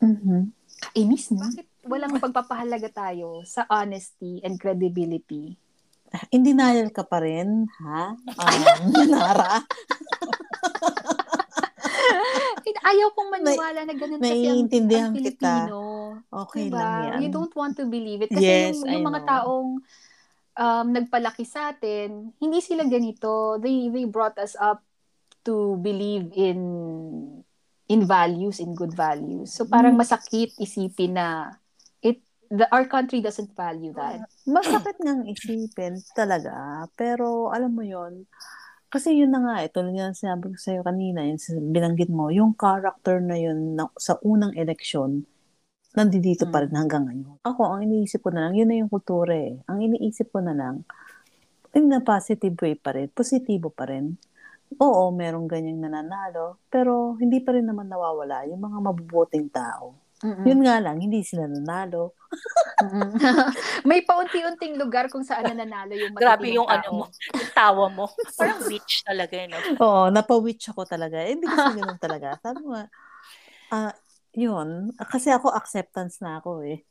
[0.01, 0.53] Mhm.
[0.81, 1.45] Kainis, no?
[1.45, 5.57] Bakit walang pagpapahalaga tayo sa honesty and credibility?
[6.29, 8.11] In denial ka pa rin, ha?
[8.13, 9.63] Um, Nara?
[12.81, 15.15] Ayaw kong maniwala na ganun kasi ang, ang kita.
[15.15, 15.79] Pilipino.
[16.27, 16.75] Okay Diba?
[16.75, 17.17] lang yan.
[17.23, 18.31] You don't want to believe it.
[18.31, 19.29] Kasi Yes, yung, yung mga know.
[19.31, 19.69] taong
[20.59, 23.55] um, nagpalaki sa atin, hindi sila ganito.
[23.63, 24.83] They, they brought us up
[25.47, 26.59] to believe in
[27.87, 29.51] in values, in good values.
[29.51, 30.03] So parang Mm.
[30.03, 31.55] masakit isipin na
[32.51, 34.27] the our country doesn't value that.
[34.43, 36.85] Masakit ngang isipin talaga.
[36.99, 38.27] Pero alam mo yon
[38.91, 41.39] kasi yun na nga, ito nga sinabi ko sa'yo kanina, yung
[41.71, 45.23] binanggit mo, yung character na yun na, sa unang eleksyon,
[45.95, 47.39] nandito pa rin hanggang ngayon.
[47.39, 49.55] Ako, ang iniisip ko na lang, yun na yung kultura eh.
[49.71, 50.83] Ang iniisip ko na lang,
[51.71, 54.11] in a positive way pa rin, positibo pa rin.
[54.75, 59.95] Oo, merong ganyang nananalo, pero hindi pa rin naman nawawala yung mga mabubuting tao.
[60.19, 60.43] Mm-mm.
[60.51, 62.11] Yun nga lang, hindi sila nanalo.
[63.89, 66.97] May paunti-unting lugar kung saan nananalo yung Grabe matitinong yung ano tao.
[66.97, 67.05] mo,
[67.37, 68.05] yung tawa mo.
[68.39, 69.59] Parang witch talaga eh, no?
[69.77, 71.21] Oo, napawitch ako talaga.
[71.21, 72.37] Eh, hindi kasi ganun talaga.
[72.41, 72.73] Sabi mo,
[73.71, 73.93] ah,
[74.33, 74.95] yun.
[74.97, 76.81] Kasi ako acceptance na ako eh.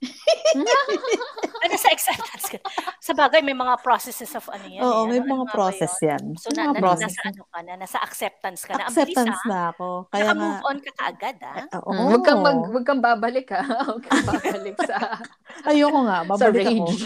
[1.60, 2.58] Ano sa acceptance ka?
[2.98, 4.80] Sa bagay, may mga processes of ano yan.
[4.80, 5.08] Oo, eh.
[5.08, 6.22] may Ano- mga ano process yan.
[6.34, 7.12] So, na, na, process.
[7.12, 7.72] nasa ano ka na?
[7.76, 8.84] Nasa acceptance ka na.
[8.86, 9.48] Acceptance bilis, ah.
[9.48, 9.86] na ako.
[10.08, 11.54] Kaya nga, Naka-move on ka kaagad, ah.
[11.58, 11.90] eh, oo.
[11.90, 13.62] Mm, Huwag kang mag, huwag kang babalik ha.
[13.88, 14.96] Huwag kang babalik sa
[15.68, 16.84] Ayoko nga, sa babalik ako.
[16.86, 17.00] rage.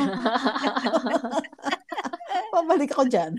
[2.51, 3.33] babalik ako dyan.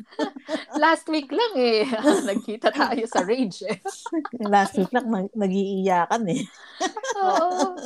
[0.76, 1.88] Last week lang eh.
[2.26, 3.80] Nagkita tayo sa rage eh.
[4.42, 6.44] Last week lang, nag- nag-iiyakan eh.
[7.18, 7.80] Oo.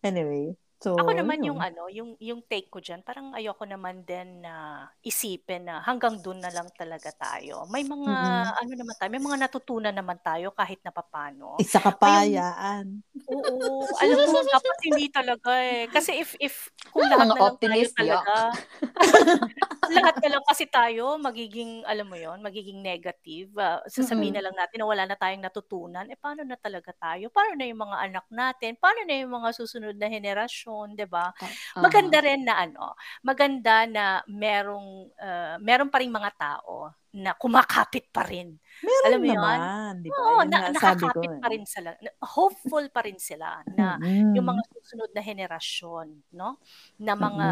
[0.00, 1.48] Anyway, so, Ako naman yun.
[1.48, 6.20] yung ano, yung yung take ko diyan, parang ayoko naman din na isipin na hanggang
[6.20, 7.64] doon na lang talaga tayo.
[7.72, 8.52] May mga Mm-mm.
[8.60, 11.64] ano naman tayo, may mga natutunan naman tayo kahit na papano.
[11.64, 13.02] Isa kapayaan.
[13.30, 15.86] Oo, alam mo dapat hindi talaga eh.
[15.94, 16.54] Kasi if if
[16.90, 18.58] kung lahat na lang tayo talaga,
[19.92, 23.50] lahat na lang kasi tayo magiging alam mo 'yon, magiging negative.
[23.58, 26.06] ah, sasabihin na lang natin na wala na tayong natutunan.
[26.08, 27.28] Eh paano na talaga tayo?
[27.34, 28.78] Paano na yung mga anak natin?
[28.78, 31.30] Paano na yung mga susunod na henerasyon, 'di ba?
[31.76, 38.08] Maganda rin na ano, maganda na merong uh, meron pa ring mga tao na kumakapit
[38.08, 38.56] pa rin.
[38.80, 39.36] Meron Alam mo yun?
[39.36, 39.58] naman,
[40.00, 40.16] di ba?
[40.16, 40.72] Oo, Yun na, sabi ko.
[41.12, 41.38] nakakapit eh.
[41.38, 41.88] pa rin sila.
[42.24, 44.32] Hopeful pa rin sila na Mm.
[44.32, 46.56] yung mga susunod na henerasyon, no?
[46.96, 47.48] Na mga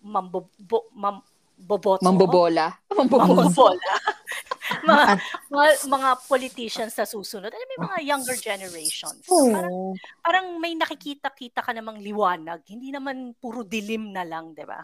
[0.00, 2.00] mambobo, mamboboto.
[2.00, 2.72] Mambobola.
[2.88, 3.36] Mambobola.
[3.36, 3.92] Mambobola.
[4.86, 5.04] mga,
[5.50, 7.50] mga, mga politicians sa susunod.
[7.50, 9.22] Alam mo yung mga younger generations.
[9.26, 9.92] Parang, Oo.
[10.22, 12.62] parang may nakikita-kita ka namang liwanag.
[12.66, 14.82] Hindi naman puro dilim na lang, di ba?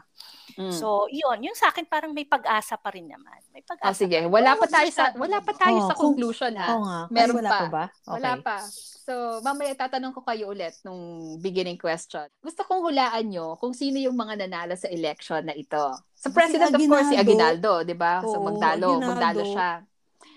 [0.59, 0.73] Mm.
[0.73, 1.41] So, yun.
[1.45, 3.41] Yung sa akin, parang may pag-asa pa rin naman.
[3.53, 4.33] May pag-asa sige, pa rin.
[4.33, 6.69] wala pa tayo sa wala pa tayo Oo, sa conclusion ha.
[6.77, 7.01] Oo nga.
[7.09, 7.59] Ay, Meron wala pa.
[7.59, 7.85] pa ba?
[7.89, 8.13] Okay.
[8.19, 8.57] Wala pa.
[9.03, 12.29] So, mamaya tatanong ko kayo ulit nung beginning question.
[12.39, 15.91] Gusto kong hulaan nyo kung sino yung mga nanalo sa election na ito.
[16.23, 17.83] Sa Si president, of course, si Aguinaldo.
[17.83, 18.23] Di ba?
[18.23, 18.87] So, magdalo.
[18.95, 19.11] Aguinaldo.
[19.11, 19.71] Magdalo siya.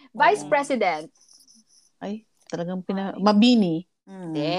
[0.09, 0.49] Vice Oo.
[0.49, 1.05] President,
[2.01, 3.13] Ay, talagang pina...
[3.15, 3.85] Mabini.
[4.03, 4.21] Mm.
[4.25, 4.55] hindi.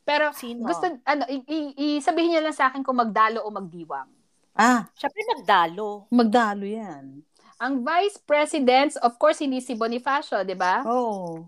[0.00, 0.64] Pero, Sino?
[0.64, 4.08] gusto, ano, i- i- i- sabihin niyo lang sa akin kung magdalo o magdiwang.
[4.54, 6.08] Ah, Siyempre, nagdalo.
[6.08, 7.20] magdalo yan.
[7.56, 10.84] Ang vice presidents, of course, hindi si Bonifacio, di ba?
[10.84, 11.40] Oh.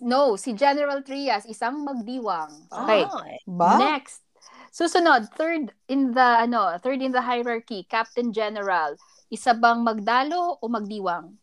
[0.00, 2.50] No, si General Trias, isang magdiwang.
[2.70, 3.02] Okay.
[3.04, 3.40] Ah, eh.
[3.44, 3.74] Ba?
[3.76, 4.22] Next.
[4.70, 8.94] Susunod, third in the ano, third in the hierarchy, Captain General
[9.30, 11.38] Isa bang magdalo o magdiwang?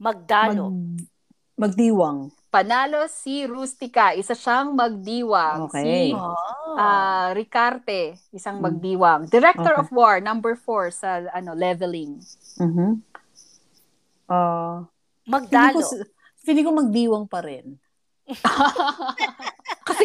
[0.00, 0.72] Magdalo.
[0.72, 1.04] Mag,
[1.68, 2.32] magdiwang.
[2.48, 5.68] Panalo si Rustica, isa siyang magdiwang.
[5.68, 5.84] Okay.
[5.84, 6.32] Si Ah.
[6.76, 8.64] ah, Ricarte, isang Mm.
[8.64, 9.20] magdiwang.
[9.28, 9.80] Director Okay.
[9.84, 12.24] of War, number four sa ano leveling.
[12.56, 13.04] Mhm.
[14.26, 14.88] Ah,
[15.20, 15.78] feeling Magdalo.
[15.84, 15.92] ko,
[16.40, 17.76] feeling ko magdiwang pa rin.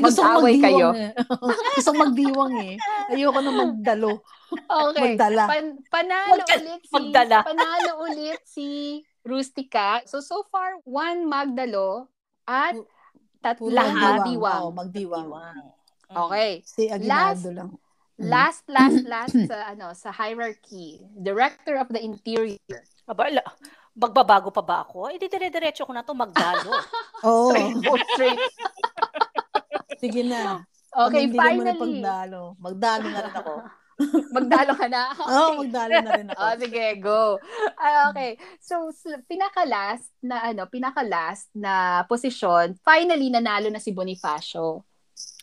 [0.02, 0.88] Kasi gusto ko Mag-away kayo.
[0.90, 1.12] magdiwang eh.
[1.78, 2.76] gusto magdiwang eh.
[3.08, 4.12] Ayoko na magdalo.
[4.52, 5.02] Okay.
[5.06, 5.44] Magdala.
[5.46, 7.38] Pan- panalo Magdala- ulit si magdala.
[7.50, 8.68] panalo ulit si
[9.22, 10.02] Rustica.
[10.04, 12.10] So so far one Magdalo
[12.44, 12.74] at
[13.40, 14.26] tatlong Lahat.
[14.26, 14.60] magdiwang.
[14.60, 15.28] Oo, magdiwang.
[15.30, 15.70] Mm.
[16.12, 16.52] Okay.
[16.66, 17.70] Si Aguinaldo lang.
[18.18, 18.28] Mm.
[18.28, 21.00] Last last last sa ano sa hierarchy.
[21.16, 22.60] Director of the Interior.
[23.08, 23.42] Aba, ala,
[23.92, 25.10] magbabago pa ba ako?
[25.10, 26.70] Eh, di dire-diretso ko na to magdalo.
[27.28, 27.50] Oo.
[27.52, 28.40] Straight straight.
[30.02, 30.66] Sige na.
[30.92, 31.82] Okay, Panindigan mo na finally.
[32.02, 32.42] pagdalo.
[32.58, 33.54] Magdalo na rin ako.
[34.36, 35.02] Magdalo ka na.
[35.22, 36.42] Oo, oh, magdalo na rin ako.
[36.44, 37.22] Oh, sige, go.
[37.78, 38.36] Ah, okay.
[38.58, 38.90] So,
[39.30, 44.82] pinaka-last na ano, pinaka-last na posisyon, finally nanalo na si Bonifacio.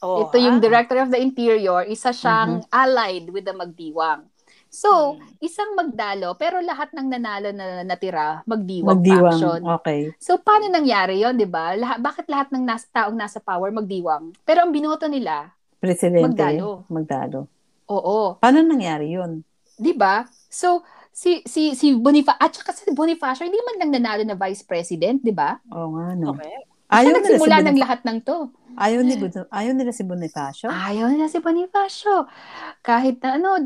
[0.02, 0.62] Oh, Ito yung ah.
[0.62, 4.26] Director of the Interior, isa siyang allied with the Magdiwang.
[4.68, 5.32] So, Hmm.
[5.40, 9.32] isang magdalo, pero lahat ng nanalo na natira, magdiwang, Magdiwang.
[9.40, 9.60] faction.
[9.80, 10.00] Okay.
[10.20, 11.72] So, paano nangyari yon di ba?
[11.74, 14.36] Lahat, bakit lahat ng nas, taong nasa power magdiwang?
[14.44, 16.26] Pero ang binoto nila, Presidente.
[16.26, 16.84] Magdalo.
[16.90, 17.46] Magdalo.
[17.88, 19.40] oo, Paano nangyari yun?
[19.78, 20.26] 'di ba?
[20.50, 20.82] So
[21.14, 25.22] si si si Bonifacio at saka si Bonifacio hindi man lang nanalo na vice president,
[25.22, 25.58] 'di ba?
[25.70, 26.34] Oo nga, no.
[26.34, 26.52] Okay.
[26.88, 28.38] Ayaw Ayaw nila si nagsimula ng lahat ng 'to.
[28.78, 29.18] Ayaw, ni,
[29.50, 30.70] ayaw nila si Bonifacio?
[30.70, 32.30] Ayaw nila si Bonifacio.
[32.78, 33.58] Kahit na ano,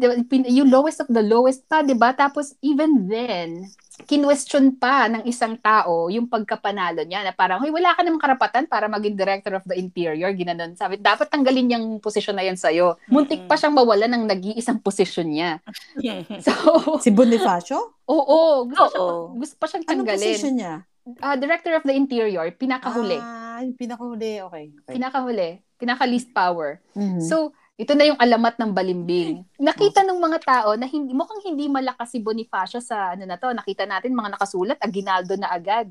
[0.49, 2.17] yung lowest of the lowest pa, 'di ba?
[2.17, 3.69] Tapos even then,
[4.09, 8.65] kinwestiyon pa ng isang tao yung pagkapanalo niya na parang, "Hoy, wala ka namang karapatan
[8.65, 10.73] para maging director of the interior." Ginanon.
[10.81, 12.97] Sabi, dapat tanggalin yung posisyon na yan sa'yo.
[13.13, 15.51] Muntik pa siyang mawala ng nag-iisang posisyon niya.
[16.43, 18.01] So, Si Bonifacio?
[18.09, 19.37] Oo, gusto, siya, Oo.
[19.37, 20.25] gusto pa siyang Anong tanggalin.
[20.33, 20.75] position niya?
[21.21, 23.19] Ah, Director of the Interior, pinakahuli.
[23.21, 24.43] Ah, yung pinakahuli.
[24.47, 24.65] Okay.
[24.75, 24.93] okay.
[24.99, 25.51] Pinakahuli.
[25.79, 26.83] Pinaka-least power.
[26.95, 27.23] Mhm.
[27.23, 29.43] So, ito na yung alamat ng balimbing.
[29.59, 33.51] Nakita ng mga tao na hindi, mukhang hindi malakas si Bonifacio sa ano na to.
[33.51, 35.89] Nakita natin mga nakasulat, Aguinaldo na agad.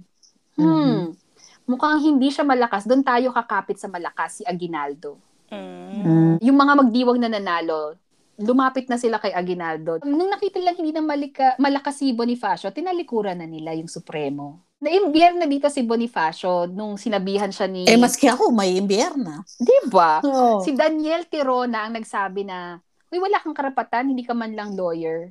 [0.55, 1.17] Hmm.
[1.65, 2.85] Mukhang hindi siya malakas.
[2.85, 5.17] Doon tayo kakapit sa malakas, si Aguinaldo.
[5.51, 6.39] Mm.
[6.39, 7.99] Yung mga magdiwang na nanalo,
[8.39, 9.99] lumapit na sila kay Aguinaldo.
[10.07, 14.63] Nung nakita lang hindi na malika, malakas si Bonifacio, tinalikuran na nila yung Supremo.
[14.81, 17.85] Naimbiyer na dito si Bonifacio nung sinabihan siya ni...
[17.85, 19.45] Eh, maski ako, may imbierna.
[19.61, 20.25] Di ba?
[20.25, 20.65] Oo.
[20.65, 22.81] Si Daniel Tirona ang nagsabi na,
[23.13, 25.29] Uy, wala kang karapatan, hindi ka man lang lawyer.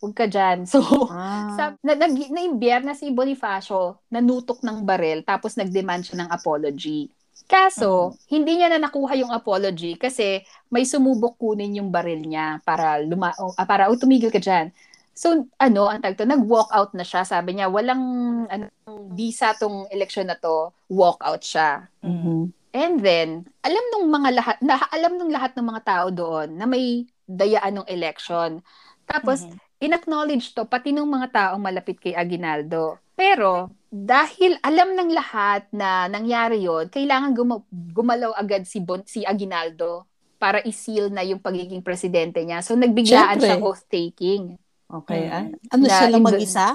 [0.00, 0.64] Huwag ka dyan.
[0.72, 0.80] So,
[1.12, 1.52] Ah.
[1.52, 7.12] sa, na, nag, naimbiyer na si Bonifacio, nanutok ng barel, tapos nag-demand siya ng apology.
[7.44, 10.40] Kaso, hindi niya na nakuha yung apology kasi
[10.72, 14.72] may sumubok kunin yung baril niya para luma o, ah, para oh, tumigil ka diyan.
[15.20, 17.28] So, ano, ang tagto, nag-walk out na siya.
[17.28, 18.00] Sabi niya, walang
[18.48, 18.72] ano,
[19.12, 21.92] visa tong election na to, walk out siya.
[22.00, 22.56] Mhm.
[22.72, 26.64] And then, alam nung mga lahat, na, alam nung lahat ng mga tao doon na
[26.64, 28.64] may dayaan ng election.
[29.04, 29.60] Tapos, Mhm.
[29.84, 32.96] in-acknowledge to pati ng mga taong malapit kay Aguinaldo.
[33.12, 39.20] Pero, dahil alam ng lahat na nangyari yon kailangan guma- gumalaw agad si, bon- si
[39.28, 40.08] Aguinaldo
[40.40, 42.64] para i-seal na yung pagiging presidente niya.
[42.64, 43.44] So, nagbiglaan Siyempre.
[43.44, 44.44] siyang oath-taking.
[44.90, 45.22] Okay.
[45.24, 45.32] Mm.
[45.32, 45.44] ah.
[45.70, 46.66] Ano Na siya lang mag-isa?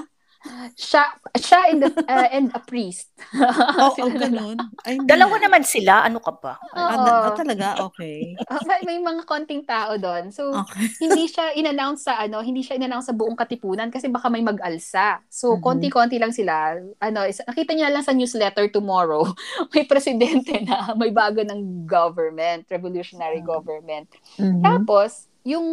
[0.78, 1.02] Siya,
[1.34, 3.10] siya and, the, uh, and a priest.
[3.82, 4.14] Oh, oh, dalawa.
[4.14, 4.56] ganun.
[4.86, 5.42] Ay, Dalawa na.
[5.42, 6.54] naman sila, ano ka ba?
[6.70, 7.02] Ah, Oo.
[7.26, 7.82] ah, talaga?
[7.90, 8.38] Okay.
[8.46, 10.30] Ah, may, may mga konting tao doon.
[10.30, 10.86] So, Okay.
[11.02, 15.18] hindi siya in-announce sa ano, hindi siya in-announce sa buong katipunan kasi baka may mag-alsa.
[15.26, 15.62] So, Mhm.
[15.66, 16.78] konti-konti lang sila.
[17.00, 19.26] Ano, is, nakita niya lang sa newsletter tomorrow,
[19.74, 23.48] may presidente na may bago ng government, revolutionary Mhm.
[23.48, 24.08] government.
[24.38, 24.62] Mhm.
[24.62, 25.66] Tapos, yung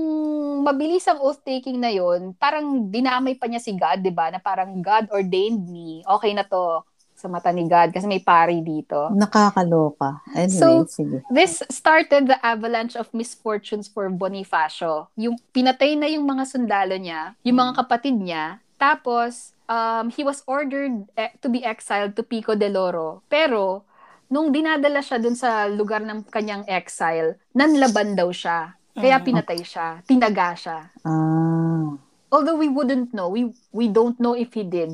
[0.62, 4.29] mabilisang oath-taking na yon parang dinamay pa niya si God, di ba?
[4.29, 6.05] Na parang God ordained me.
[6.05, 6.86] Okay na to
[7.17, 9.09] sa mata ni God kasi may pari dito.
[9.13, 10.21] Nakakaloka.
[10.38, 11.25] Anyway, So, sige.
[11.33, 15.09] This started the avalanche of misfortunes for Bonifacio.
[15.17, 20.45] Yung pinatay na yung mga sundalo niya, yung mga kapatid niya, tapos um, he was
[20.45, 23.25] ordered eh, to be exiled to Pico de Loro.
[23.31, 23.88] Pero
[24.29, 28.75] nung dinadala siya dun sa lugar ng kanyang exile, nanlaban daw siya.
[28.93, 29.25] Kaya Mm.
[29.25, 30.79] pinatay siya, tinaga siya.
[31.01, 31.97] Ah.
[32.29, 34.93] Although we wouldn't know, we we don't know if he did.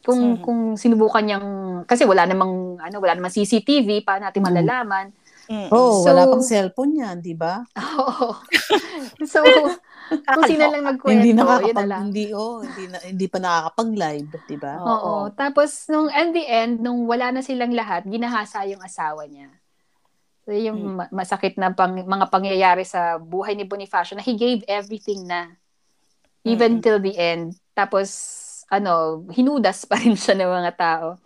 [0.00, 0.40] Kung Mhm.
[0.40, 1.46] kung sinubukan niyang
[1.84, 4.48] kasi wala namang ano, wala namang CCTV pa natin Mm.
[4.48, 5.06] malalaman.
[5.50, 5.68] Mm.
[5.68, 7.60] Oh, So- wala pang cellphone yan, di ba?
[7.74, 8.38] Oo.
[9.26, 9.42] so,
[10.08, 12.02] kung sino lang nagkwento, hindi yun na lang.
[12.06, 14.78] hindi oh, hindi na, hindi pa nakakapag-live, di ba?
[14.78, 14.86] Oo.
[14.86, 15.14] Oo.
[15.34, 19.50] Tapos, nung at the end, nung wala na silang lahat, ginahasa yung asawa niya.
[20.50, 20.96] So, yung Hmm.
[20.98, 25.54] ma- masakit na pang, mga pangyayari sa buhay ni Bonifacio na he gave everything na.
[26.42, 26.82] Even Mm.
[26.82, 27.54] till the end.
[27.70, 28.10] Tapos,
[28.66, 31.22] ano, hinudas pa rin siya ng mga tao.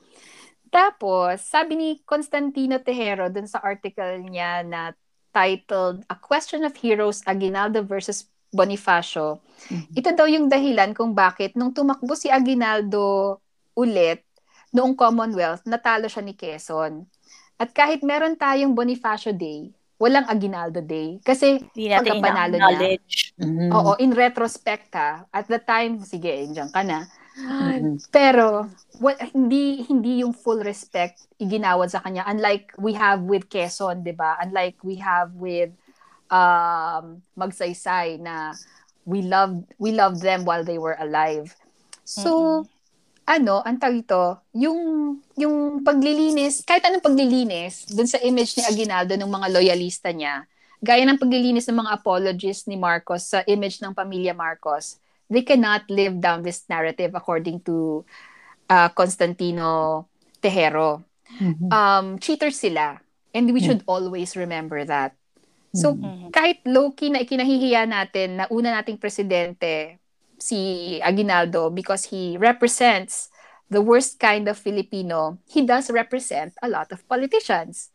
[0.69, 4.93] Tapos, sabi ni Constantino Tejero dun sa article niya na
[5.33, 9.41] titled A Question of Heroes, Aguinaldo versus Bonifacio.
[9.73, 9.97] Mm-hmm.
[10.05, 13.41] Ito daw yung dahilan kung bakit nung tumakbo si Aguinaldo
[13.73, 14.21] ulit
[14.69, 17.09] noong Commonwealth, natalo siya ni Quezon.
[17.61, 21.23] At kahit meron tayong Bonifacio Day, walang Aguinaldo Day.
[21.23, 22.99] Kasi pagkapanalo niya.
[23.39, 23.71] Mm-hmm.
[23.71, 27.07] Oo, in retrospect ha, at the time, sige, dyan ka na
[28.15, 28.71] pero
[29.03, 34.15] what, hindi hindi yung full respect iginawad sa kanya unlike we have with Quezon, 'di
[34.15, 34.39] ba?
[34.39, 35.75] Unlike we have with
[36.31, 38.55] um Magsaysay na
[39.03, 41.51] we love we love them while they were alive.
[42.07, 42.74] So mm-hmm.
[43.25, 44.81] Ano, ang tawag ito, yung
[45.35, 50.45] yung paglilinis, kahit anong paglilinis dun sa image ni Aguinaldo ng mga loyalista niya,
[50.85, 55.01] gaya ng paglilinis ng mga apologists ni Marcos sa image ng pamilya Marcos,
[55.33, 58.05] they cannot live down this narrative according to
[58.69, 60.05] uh, Constantino
[60.45, 61.01] Tejero.
[61.41, 61.73] Mm-hmm.
[61.73, 63.01] Um, cheaters sila.
[63.35, 63.91] And we should mm-hmm.
[63.91, 65.19] always remember that.
[65.75, 66.31] So, mm-hmm.
[66.31, 69.99] kahit low-key na ikinahihiya natin na una nating presidente,
[70.39, 73.29] si Aguinaldo, because he represents
[73.71, 77.91] the worst kind of Filipino, he does represent a lot of politicians.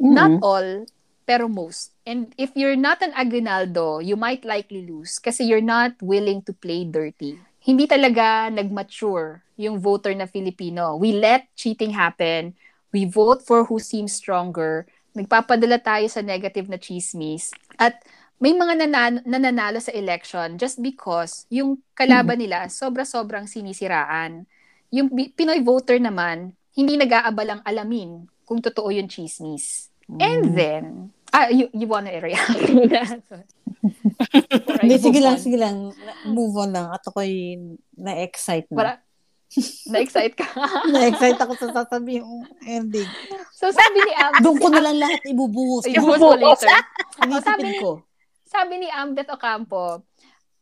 [0.00, 0.14] Mm-hmm.
[0.14, 0.86] Not all,
[1.26, 1.92] pero most.
[2.06, 6.52] And if you're not an Aguinaldo, you might likely lose kasi you're not willing to
[6.52, 7.38] play dirty.
[7.64, 10.96] Hindi talaga nag-mature yung voter na Filipino.
[10.96, 12.52] We let cheating happen.
[12.92, 14.84] We vote for who seems stronger.
[15.16, 17.54] Nagpapadala tayo sa negative na chismis.
[17.78, 18.02] At
[18.42, 22.42] may mga nanan- nananalo sa election just because yung kalaban mm.
[22.44, 24.46] nila sobra-sobrang sinisiraan.
[24.94, 29.90] Yung Pinoy voter naman, hindi nag-aabalang alamin kung totoo yung chismis.
[30.10, 30.18] Mm.
[30.20, 30.84] And then,
[31.32, 32.62] ah, you, you wanna react?
[34.84, 35.92] Hindi, sige lang, sige lang.
[36.28, 36.88] Move on lang.
[36.88, 37.56] At ako'y
[37.96, 38.76] na-excite na.
[38.76, 38.90] Para,
[39.92, 40.46] na-excite ka?
[40.94, 43.08] na-excite ako sa sasabihin yung ending.
[43.52, 44.40] So, sabi ni Am...
[44.40, 45.84] Doon ko na lang lahat ibubuhos.
[45.84, 46.68] Ibubuhos ko later.
[47.24, 47.90] Inisipin ko.
[48.54, 50.06] Sabi ni Ambet Ocampo,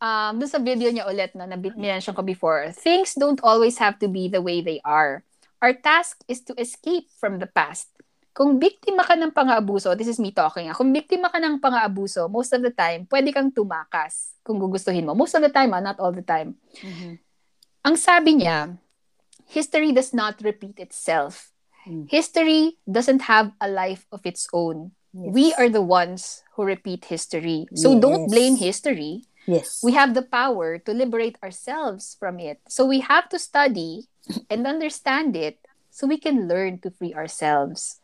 [0.00, 4.00] um, doon sa video niya ulit, no, na minention ko before, things don't always have
[4.00, 5.20] to be the way they are.
[5.61, 7.92] Our task is to escape from the past
[8.33, 12.33] kung biktima ka ng pang-aabuso, this is me talking, ah, kung biktima ka ng pang-aabuso,
[12.33, 15.12] most of the time, pwede kang tumakas kung gugustuhin mo.
[15.12, 16.57] Most of the time, ah, not all the time.
[16.81, 17.20] Mm-hmm.
[17.85, 18.72] Ang sabi niya,
[19.52, 21.52] history does not repeat itself.
[21.85, 22.09] Mm.
[22.09, 24.96] History doesn't have a life of its own.
[25.12, 25.33] Yes.
[25.33, 27.68] We are the ones who repeat history.
[27.75, 28.01] So yes.
[28.01, 29.25] don't blame history.
[29.46, 29.81] Yes.
[29.83, 32.61] We have the power to liberate ourselves from it.
[32.68, 34.09] So we have to study
[34.51, 35.59] and understand it
[35.90, 38.01] so we can learn to free ourselves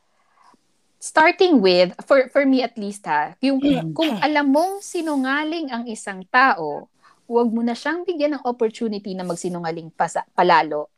[0.99, 3.95] starting with, for, for me at least ha, yung mm.
[3.95, 6.91] kung alam mong sinungaling ang isang tao,
[7.31, 10.91] huwag mo na siyang bigyan ng opportunity na magsinungaling pasa, palalo.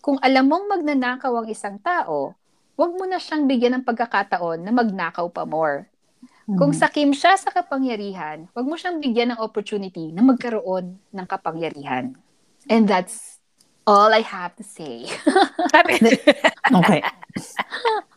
[0.00, 2.32] Kung alam mong magnanakaw ang isang tao,
[2.74, 5.86] huwag mo na siyang bigyan ng pagkakataon na magnakaw pa more.
[6.44, 6.58] Mm.
[6.60, 12.12] Kung sakim siya sa kapangyarihan, huwag mo siyang bigyan ng opportunity na magkaroon ng kapangyarihan.
[12.68, 13.40] And that's
[13.88, 15.08] all I have to say.
[16.78, 17.00] okay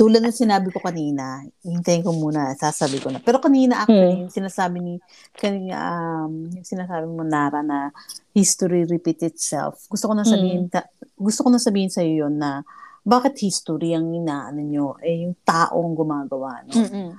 [0.00, 3.20] tulad ng sinabi ko kanina, hintayin ko muna, sasabi ko na.
[3.20, 4.32] Pero kanina actually, hmm.
[4.32, 4.94] sinasabi ni,
[5.36, 7.92] kanina, um, yung sinasabi mo, Nara, na
[8.32, 9.84] history repeat itself.
[9.92, 10.72] Gusto ko na sabihin, hmm.
[10.72, 10.86] ta,
[11.18, 12.64] gusto ko na sabihin sa iyo na,
[13.00, 15.00] bakit history ang inaano nyo?
[15.00, 16.72] Eh, yung taong gumagawa, no?
[16.76, 17.10] Mm-mm.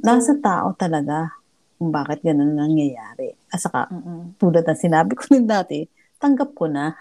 [0.00, 1.32] Nasa tao talaga
[1.76, 3.36] kung bakit ganun nangyayari.
[3.52, 4.40] At saka, Mm-mm.
[4.40, 5.84] tulad ng sinabi ko din dati,
[6.16, 6.96] tanggap ko na.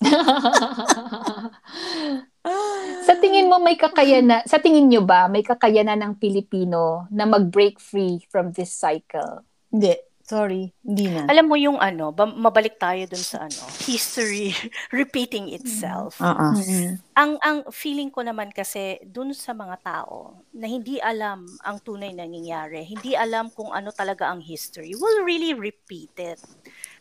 [3.06, 7.76] sa tingin mo may kakayanan, sa tingin nyo ba may kakayanan ng Pilipino na mag-break
[7.76, 9.44] free from this cycle?
[9.68, 10.05] Hindi.
[10.26, 11.30] Sorry, hindi na.
[11.30, 14.50] Alam mo yung ano, mabalik tayo dun sa ano, history
[14.90, 16.18] repeating itself.
[16.18, 16.50] Uh-uh.
[16.58, 16.98] Mm-hmm.
[17.14, 22.10] Ang ang feeling ko naman kasi dun sa mga tao na hindi alam ang tunay
[22.10, 26.42] na nangyayari, hindi alam kung ano talaga ang history, will really repeat it.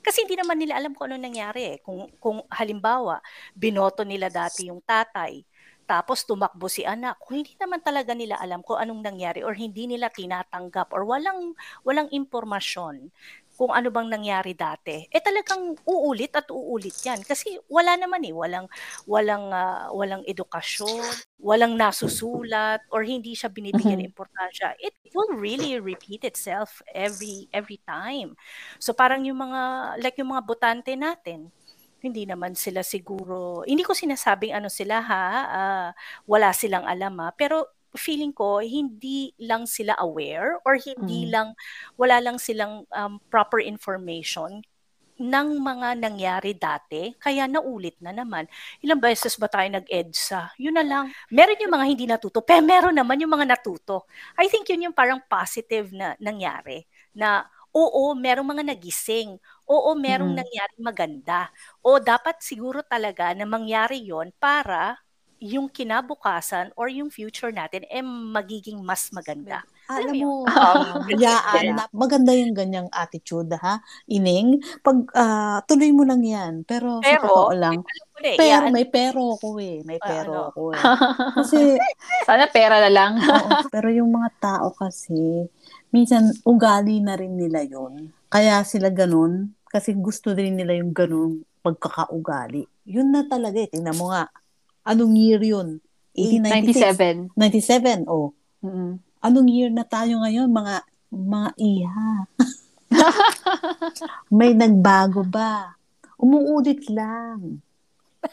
[0.06, 1.78] Kasi hindi naman nila alam kung ano nangyari eh.
[1.82, 3.26] Kung, kung halimbawa,
[3.58, 5.42] binoto nila dati yung tatay,
[5.86, 7.22] tapos tumakbo si anak.
[7.22, 11.54] Kung hindi naman talaga nila alam kung anong nangyari or hindi nila tinatanggap or walang
[11.86, 13.14] walang impormasyon
[13.56, 18.36] kung ano bang nangyari dati, eh talagang uulit at uulit 'yan kasi wala naman eh,
[18.36, 18.68] walang
[19.08, 24.12] walang uh, walang edukasyon, walang nasusulat or hindi siya binibigyan mm-hmm.
[24.12, 24.76] importansya.
[24.84, 28.36] It will really repeat itself every every time.
[28.84, 29.62] So parang yung mga
[30.04, 31.48] like yung mga botante natin,
[32.08, 35.90] hindi naman sila siguro, hindi ko sinasabing ano sila ha, uh,
[36.30, 41.32] wala silang alam ha, pero feeling ko hindi lang sila aware or hindi mm.
[41.32, 41.48] lang
[41.96, 44.60] wala lang silang um, proper information
[45.16, 48.52] ng mga nangyari dati, kaya naulit na naman.
[48.84, 50.60] Ilang beses ba tayo nag-EDSA?
[50.60, 51.06] Yun na lang.
[51.32, 54.12] Meron yung mga hindi natuto, pero meron naman yung mga natuto.
[54.36, 56.84] I think yun yung parang positive na nangyari,
[57.16, 59.40] na oo, merong mga nagising.
[59.66, 60.40] Oo, merong mm.
[60.40, 61.50] nangyari maganda.
[61.82, 65.02] O dapat siguro talaga na mangyari yon para
[65.42, 69.62] yung kinabukasan or yung future natin eh magiging mas maganda.
[69.86, 73.78] Alam mo, um, yaan, na, maganda yung ganyang attitude, ha?
[74.10, 76.66] Ining, pag uh, tuloy mo lang yan.
[76.66, 77.86] Pero, pero sa totoo lang,
[78.26, 79.86] eh, pero, may pero ako eh.
[79.86, 80.50] May pero uh, ano?
[80.50, 80.82] ako eh.
[81.38, 81.60] Kasi,
[82.26, 83.22] sana pera na lang.
[83.30, 85.46] oo, pero yung mga tao kasi,
[85.94, 91.48] minsan ugali na rin nila yon Kaya sila ganun, kasi gusto din nila yung ganun
[91.64, 92.68] pagkakaugali.
[92.84, 93.72] Yun na talaga eh.
[93.72, 94.28] Tingnan mo nga,
[94.86, 95.82] Anong year yun?
[96.14, 97.34] 1896?
[97.34, 98.06] 97.
[98.06, 98.38] 97, oh.
[98.62, 99.02] Mm-hmm.
[99.26, 102.12] Anong year na tayo ngayon, mga mga iha?
[104.38, 105.74] May nagbago ba?
[106.22, 107.66] Umuulit lang.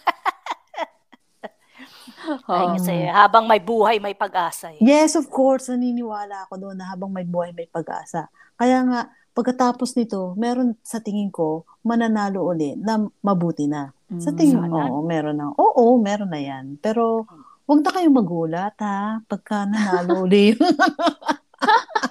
[2.47, 4.71] Ay, kasi habang may buhay, may pag-asa.
[4.71, 4.79] Eh.
[4.79, 5.67] Yes, of course.
[5.67, 8.31] Naniniwala ako doon na habang may buhay, may pag-asa.
[8.55, 13.93] Kaya nga, pagkatapos nito, meron sa tingin ko, mananalo uli na mabuti na.
[14.21, 15.49] Sa mm, tingin mo, oo, meron na.
[15.57, 16.77] Oo, meron na yan.
[16.79, 17.25] Pero,
[17.65, 19.25] huwag na kayong magulat, ha?
[19.25, 20.53] Pagka nanalo uli.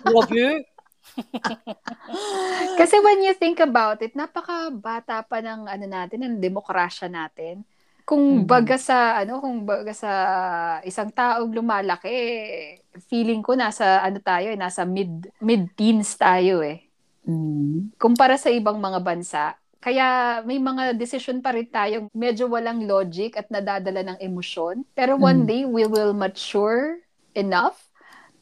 [0.01, 0.65] Grabe.
[2.79, 7.63] Kasi when you think about it, napaka-bata pa ng ano natin, ng demokrasya natin.
[8.07, 8.49] Kung mm-hmm.
[8.49, 10.11] baga sa ano, kung baga sa
[10.83, 12.11] isang taong lumalaki,
[13.07, 16.90] feeling ko nasa ano tayo, eh, nasa mid mid-teens tayo eh.
[17.25, 17.97] Mm-hmm.
[18.01, 23.33] Kumpara sa ibang mga bansa, kaya may mga decision pa rin tayong medyo walang logic
[23.33, 24.85] at nadadala ng emosyon.
[24.93, 25.47] Pero one mm.
[25.49, 27.01] day, we will mature
[27.33, 27.89] enough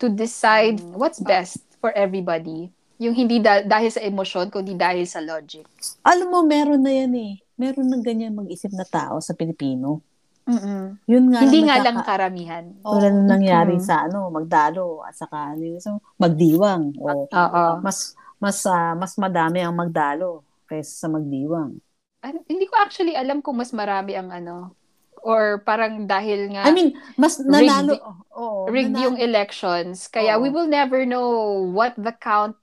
[0.03, 0.99] to decide mm.
[0.99, 2.67] what's best for everybody.
[2.99, 5.63] Yung hindi da- dahil sa emosyon, kundi dahil sa logic.
[6.03, 7.33] Alam mo, meron na yan eh.
[7.55, 10.03] Meron ng ganyan mag-isip na tao sa Pilipino.
[10.49, 10.97] Mm-mm.
[11.05, 12.65] Yun nga hindi nga lang karamihan.
[12.81, 13.13] Wala oh.
[13.15, 13.87] na nangyari mm-hmm.
[13.87, 16.97] sa ano, magdalo at saka ano, so, magdiwang.
[16.97, 21.77] O, uh mas mas uh, mas madami ang magdalo kaysa sa magdiwang.
[22.19, 24.75] Ano, hindi ko actually alam kung mas marami ang ano
[25.19, 29.05] or parang dahil nga I mean, mas nanalo rigged, oh, rigged nanalo.
[29.11, 30.43] yung elections kaya oh.
[30.43, 32.55] we will never know what the count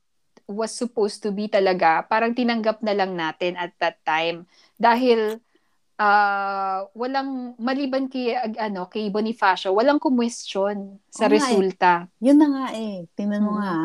[0.47, 2.07] was supposed to be talaga.
[2.07, 4.47] Parang tinanggap na lang natin at that time
[4.79, 5.43] dahil
[5.99, 12.07] uh, walang maliban kay ano kay Bonifacio, walang question sa oh, resulta.
[12.23, 12.31] Eh.
[12.31, 13.05] Yun na nga eh.
[13.19, 13.61] Tingnan mo hmm.
[13.61, 13.77] nga.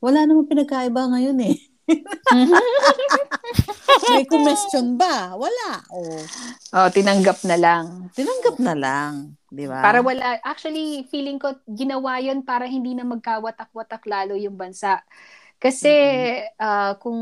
[0.00, 1.56] Wala namang pinagkaiba ngayon eh.
[4.10, 5.36] May question ba?
[5.36, 5.70] Wala.
[5.92, 6.22] Oh.
[6.74, 8.08] oh, tinanggap na lang.
[8.14, 9.12] Tinanggap na lang,
[9.50, 9.82] 'di ba?
[9.82, 15.02] Para wala actually feeling ko ginawa 'yon para hindi na magkawatak-watak lalo yung bansa.
[15.60, 16.56] Kasi mm-hmm.
[16.56, 17.20] uh, kung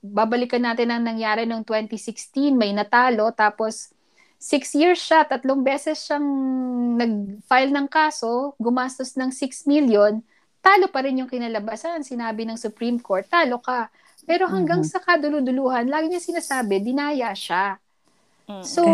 [0.00, 3.92] babalikan natin ang nangyari noong 2016, may natalo tapos
[4.40, 6.24] six years siya, tatlong beses siyang
[6.96, 10.24] nag-file ng kaso, gumastos ng 6 million,
[10.60, 12.04] talo pa rin yung kinalabasan.
[12.04, 13.88] Sinabi ng Supreme Court, talo ka.
[14.28, 15.00] Pero hanggang mm-hmm.
[15.00, 17.80] sa kaduluduluhan, lagi niya sinasabi, dinaya siya.
[18.46, 18.64] Mm-hmm.
[18.64, 18.84] So,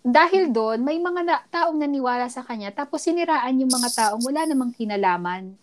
[0.00, 4.48] dahil doon, may mga na, taong naniwala sa kanya, tapos siniraan yung mga taong wala
[4.48, 5.54] namang kinalaman.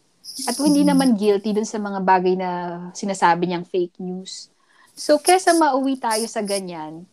[0.45, 0.89] At hindi mm-hmm.
[0.93, 2.49] naman guilty dun sa mga bagay na
[2.93, 4.53] sinasabi niyang fake news.
[4.93, 7.05] So, kesa mauwi tayo sa ganyan,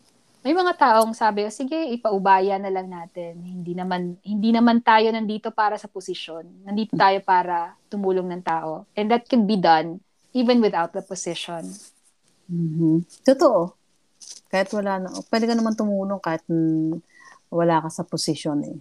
[0.45, 3.41] may mga taong sabi, sige, ipaubaya na lang natin.
[3.41, 6.69] Hindi naman hindi naman tayo nandito para sa posisyon.
[6.69, 8.85] Nandito tayo para tumulong ng tao.
[8.93, 10.05] And that can be done
[10.37, 11.65] even without the position.
[12.53, 13.25] Mm-hmm.
[13.25, 13.73] Totoo.
[14.53, 16.45] Kahit wala na, pwede ka naman tumulong kahit
[17.49, 18.77] wala ka sa posisyon eh.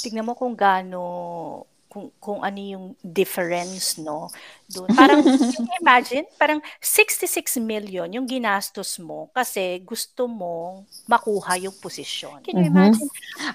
[0.00, 4.26] Tignan mo kung gaano kung, kung ano yung difference, no?
[4.66, 4.90] Doon.
[4.90, 5.22] Parang,
[5.80, 12.42] imagine, parang 66 million yung ginastos mo kasi gusto mo makuha yung posisyon.
[12.42, 12.98] Can you mm-hmm.
[12.98, 13.08] imagine?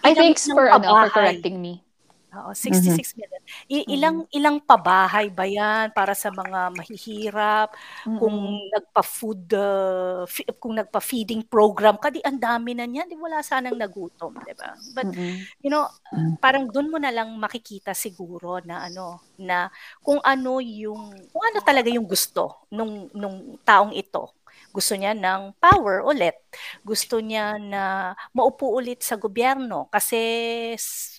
[0.08, 1.84] I think for, ano, for correcting me.
[2.30, 3.18] Oo, 66 mm-hmm.
[3.18, 3.42] million.
[3.66, 4.38] I- ilang mm-hmm.
[4.38, 7.74] ilang pabahay ba 'yan para sa mga mahihirap?
[7.74, 8.18] Mm-hmm.
[8.22, 8.38] Kung
[8.70, 13.74] nagpa-food uh, f- kung nagpa-feeding program ka, di ang dami na niyan, di wala sanang
[13.74, 14.78] nagutom, 'di ba?
[14.94, 15.66] But mm-hmm.
[15.66, 15.90] you know,
[16.38, 19.74] parang doon mo na lang makikita siguro na ano, na
[20.06, 24.39] kung ano yung kung ano talaga yung gusto nung nung taong ito
[24.70, 26.36] gusto niya ng power ulit.
[26.82, 30.18] Gusto niya na maupo ulit sa gobyerno kasi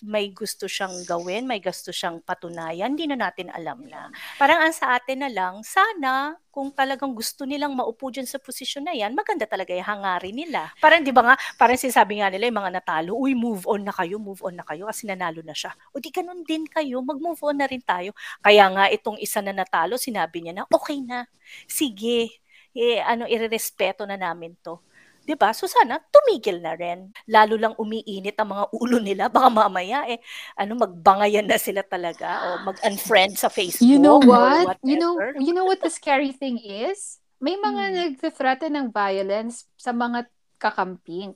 [0.03, 4.11] may gusto siyang gawin, may gusto siyang patunayan, hindi na natin alam na.
[4.39, 8.83] Parang ang sa atin na lang, sana kung talagang gusto nilang maupo dyan sa posisyon
[8.83, 10.67] na yan, maganda talaga yung hangarin nila.
[10.83, 13.95] Parang di ba nga, parang sinasabi nga nila yung mga natalo, uy, move on na
[13.95, 15.71] kayo, move on na kayo kasi nanalo na siya.
[15.95, 18.11] O di ganun din kayo, mag-move on na rin tayo.
[18.43, 21.23] Kaya nga itong isa na natalo, sinabi niya na, okay na,
[21.71, 22.40] sige,
[22.75, 24.79] eh, ano, irerespeto na namin to.
[25.21, 25.53] 'Di ba?
[25.53, 27.13] So sana tumigil na rin.
[27.29, 29.29] Lalo lang umiinit ang mga ulo nila.
[29.29, 30.17] Baka mamaya eh
[30.57, 33.85] ano magbangayan na sila talaga o mag-unfriend sa Facebook.
[33.85, 34.81] You know what?
[34.81, 37.21] You know you know what the scary thing is?
[37.37, 37.95] May mga Hmm.
[38.17, 41.33] nagte-threaten ng violence sa mga kakamping.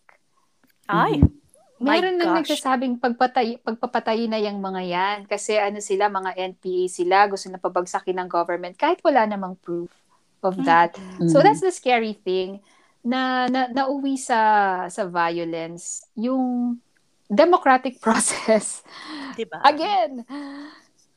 [0.85, 1.33] Ay, Mhm.
[1.75, 5.17] Meron nang nagsasabing pagpatay, pagpapatayin na yung mga yan.
[5.27, 9.91] Kasi ano sila, mga NPA sila, gusto na pabagsakin ng government kahit wala namang proof
[10.45, 10.93] of that.
[11.25, 11.43] So Mhm.
[11.43, 12.61] that's the scary thing
[13.01, 14.39] na, na nauwi sa
[14.87, 16.77] sa violence yung
[17.25, 18.85] democratic process.
[19.33, 19.65] 'di ba?
[19.65, 20.21] Again,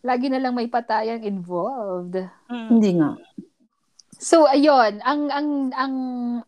[0.01, 2.17] lagi na lang may patayang involved.
[2.49, 2.69] Mm.
[2.73, 3.11] Hindi nga.
[4.19, 5.95] So ayun, ang ang ang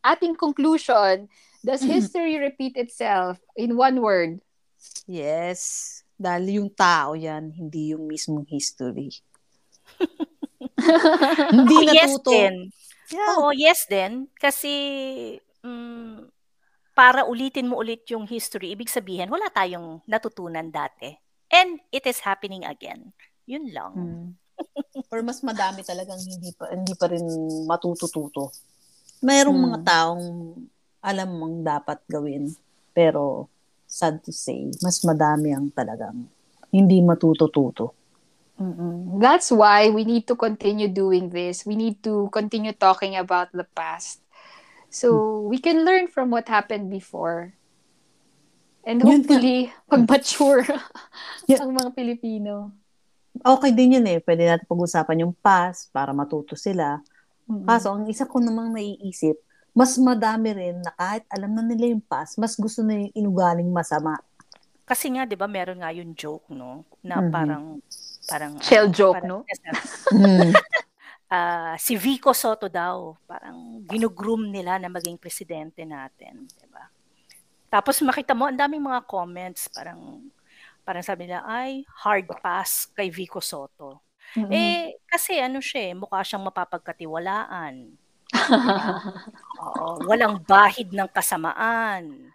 [0.03, 1.29] ating conclusion,
[1.63, 1.93] does Mhm.
[1.93, 4.41] history repeat itself in one word?
[5.07, 5.87] Yes.
[6.21, 9.13] Dahil yung tao yan, hindi yung mismong history.
[11.51, 12.31] hindi Oh, yes natuto.
[12.31, 12.55] din.
[13.11, 13.29] Yeah.
[13.35, 14.13] Oo, yes din.
[14.35, 14.73] Kasi
[15.61, 16.31] mm,
[16.93, 21.17] para ulitin mo ulit yung history, ibig sabihin, wala tayong natutunan dati.
[21.49, 23.11] And it is happening again.
[23.45, 23.93] Yun lang.
[23.93, 24.29] Mm.
[25.11, 27.25] Or mas madami talagang hindi pa hindi pa rin
[27.65, 28.53] matutututo.
[29.21, 29.67] Mayroong Mm.
[29.67, 30.25] mga taong
[31.01, 32.53] alam mong dapat gawin,
[32.93, 33.49] pero
[33.89, 36.29] sad to say, mas madami ang talagang
[36.71, 37.97] hindi matutututo.
[38.61, 39.19] Mm-mm.
[39.25, 41.65] That's why we need to continue doing this.
[41.65, 44.21] We need to continue talking about the past.
[44.93, 47.57] So we can learn from what happened before.
[48.85, 50.65] And hopefully, pag-mature
[51.49, 51.65] Yeah.
[51.65, 52.73] ang mga Pilipino.
[53.41, 54.21] Okay din yun eh.
[54.21, 57.01] Pwede natin pag-usapan yung past para matuto sila.
[57.49, 57.65] Mm-mm.
[57.65, 59.37] Kaso, ang isa ko namang naiisip,
[59.73, 63.69] mas madami rin na kahit alam na nila yung past, mas gusto na yung inugaling
[63.71, 64.19] masama.
[64.85, 66.83] Kasi nga, di ba, meron nga yung joke, no?
[67.07, 67.31] Na Mhm.
[67.31, 67.65] parang,
[68.31, 69.47] parang, Shell joke, parang- no?
[70.15, 70.55] Mm.
[71.31, 76.91] Ah, si Vico Soto daw, parang ginugroom nila na maging presidente natin, 'di ba?
[77.71, 80.27] Tapos makita mo ang daming mga comments, parang
[80.83, 84.03] parang sabi nila ay hard pass kay Vico Soto.
[84.35, 84.51] Mm-mm.
[84.51, 87.95] Eh kasi ano siya, eh, mukha siyang mapapagkatiwalaan.
[89.63, 92.27] Oo, walang bahid ng kasamaan.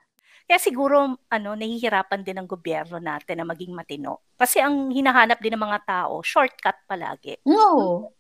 [0.46, 4.22] Kaya siguro ano nahihirapan din ang gobyerno natin na maging matino.
[4.38, 7.42] Kasi ang hinahanap din ng mga tao, shortcut palagi.
[7.50, 8.14] No.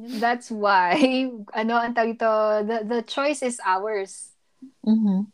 [0.00, 0.96] That's why,
[1.60, 2.32] ano ang tawag ito,
[2.64, 4.32] the, the choice is ours.
[4.84, 5.28] Mhm.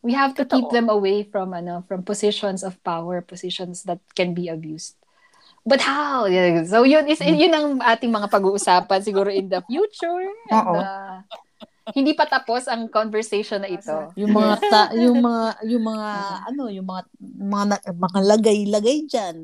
[0.00, 0.76] We have to keep Totoo.
[0.76, 4.96] them away from ano from positions of power, positions that can be abused.
[5.68, 6.24] But how?
[6.64, 10.24] So yun is yun ang ating mga pag-uusapan siguro in the future.
[10.54, 10.80] And, Oo.
[10.80, 11.18] uh,
[11.94, 14.12] hindi pa tapos ang conversation na ito.
[14.16, 16.10] Yung mga ta- yung mga yung mga
[16.48, 17.02] ano, yung mga
[17.38, 19.36] mga, mga lagay-lagay diyan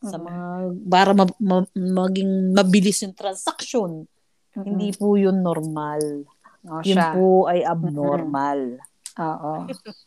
[0.00, 0.44] sa mga
[0.88, 4.06] para ma- ma- maging mabilis yung transaction.
[4.54, 6.26] Hindi po yun normal.
[6.66, 7.16] Oh, Yun siya.
[7.16, 8.76] po ay abnormal.
[9.16, 9.52] Oo.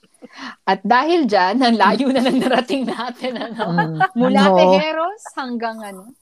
[0.70, 3.64] At dahil dyan, ang layo na ng narating natin, ano?
[3.70, 3.98] Mm.
[4.16, 6.14] Mula Ano, Tejeros hanggang ano?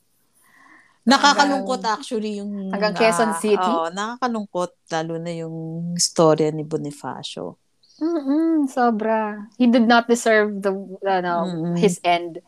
[1.02, 3.58] Nakakalungkot actually yung Hanggang Quezon ah, City?
[3.58, 5.56] oo, nakakalungkot lalo na yung
[5.96, 7.58] storya ni Bonifacio.
[7.98, 9.46] Mm-mm, sobra.
[9.56, 10.74] He did not deserve the
[11.04, 11.76] ano, Mm-mm.
[11.78, 12.42] his end.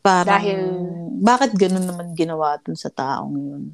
[0.00, 3.64] Parang, Dahil- bakit ganun naman ginawa dun sa taong yun?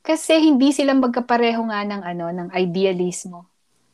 [0.00, 3.46] Kasi hindi sila magkapareho nga ng ano, ng idealismo.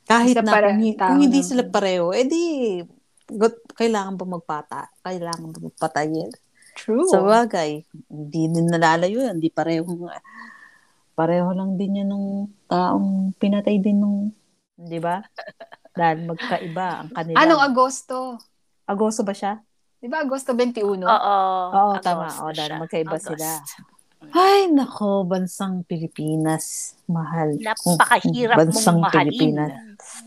[0.05, 2.81] Kahit Isa na para- kung, kung hindi sila pareho, edi
[3.27, 4.81] gut- kailangan ba magpata?
[5.03, 6.31] Kailangan ba magpatayin?
[6.79, 7.11] True.
[7.11, 9.43] Sa bagay, hindi din nalalayo yan.
[9.43, 10.07] Hindi pareho,
[11.19, 14.31] pareho lang din yan nung taong pinatay din nung,
[14.79, 15.19] di ba?
[15.99, 17.43] Dahil magkaiba ang kanila.
[17.43, 18.39] Anong Agosto?
[18.87, 19.59] Agosto ba siya?
[19.99, 21.03] Di ba Agosto 21?
[21.03, 21.39] Oo.
[21.75, 22.31] Oo, tama.
[22.31, 23.35] Oo, dahil magkaiba August.
[23.35, 23.51] sila.
[24.31, 26.95] Ay, nako, bansang Pilipinas.
[27.11, 27.59] Mahal.
[27.59, 29.27] Napakahirap Bansang mong mahalin.
[29.35, 29.71] Pilipinas.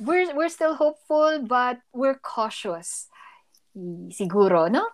[0.04, 3.08] We're, we're still hopeful, but we're cautious.
[4.12, 4.92] Siguro, no?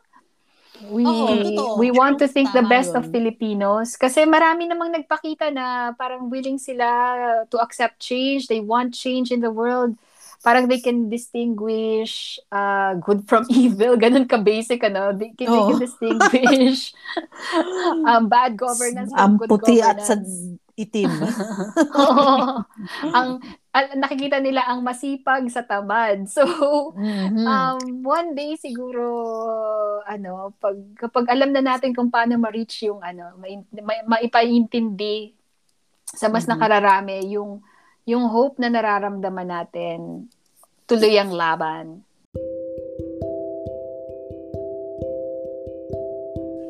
[0.86, 1.82] We, Oo, totoo.
[1.82, 3.02] we want to think the best yun.
[3.02, 3.98] of Filipinos.
[3.98, 6.86] Kasi marami namang nagpakita na parang willing sila
[7.50, 8.46] to accept change.
[8.46, 9.98] They want change in the world.
[10.46, 13.98] Parang they can distinguish uh, good from evil.
[13.98, 15.18] Ganun ka-basic, ano?
[15.18, 16.94] They can, they can distinguish
[18.06, 20.62] um, bad governance from Ang good puti at sa governance.
[20.78, 21.10] Itim.
[22.06, 22.64] Oo.
[23.12, 23.30] ang
[23.98, 26.30] nakikita nila ang masipag sa tamad.
[26.30, 26.46] So,
[26.94, 27.44] Mhm.
[27.44, 29.04] um, one day siguro,
[30.06, 33.50] ano, pag, kapag alam na natin kung paano ma-reach yung, ano, ma-
[33.82, 35.34] ma- maipaintindi
[36.08, 36.56] sa mas Mhm.
[36.56, 37.60] nakararami yung,
[38.08, 40.30] yung hope na nararamdaman natin,
[40.88, 42.07] tuloy ang laban.